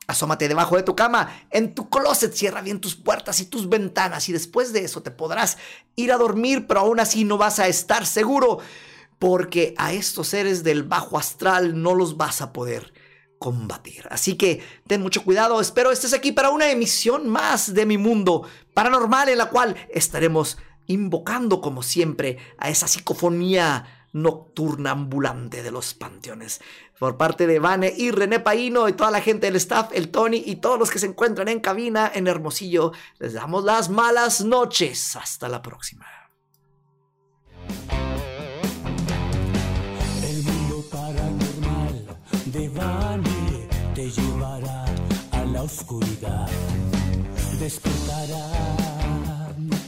[0.07, 4.29] asómate debajo de tu cama en tu closet cierra bien tus puertas y tus ventanas
[4.29, 5.59] y después de eso te podrás
[5.97, 8.59] ir a dormir pero aún así no vas a estar seguro
[9.19, 12.93] porque a estos seres del bajo astral no los vas a poder
[13.39, 14.07] combatir.
[14.11, 18.47] Así que ten mucho cuidado, espero estés aquí para una emisión más de mi mundo
[18.75, 25.95] paranormal en la cual estaremos invocando como siempre a esa psicofonía nocturna ambulante de los
[25.95, 26.61] panteones.
[26.99, 30.43] Por parte de Vane y René Paino y toda la gente del staff, el Tony
[30.45, 35.15] y todos los que se encuentran en cabina en Hermosillo, les damos las malas noches.
[35.15, 36.18] Hasta la próxima.
[45.69, 46.49] Oscuridad.
[47.61, 48.47] Despertará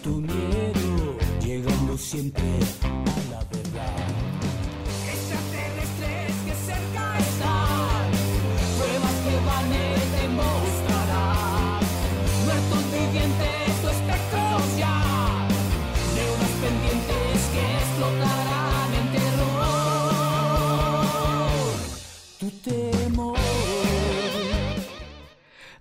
[0.03, 2.59] tu miedo, llegando siempre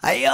[0.02, 0.32] 哎呦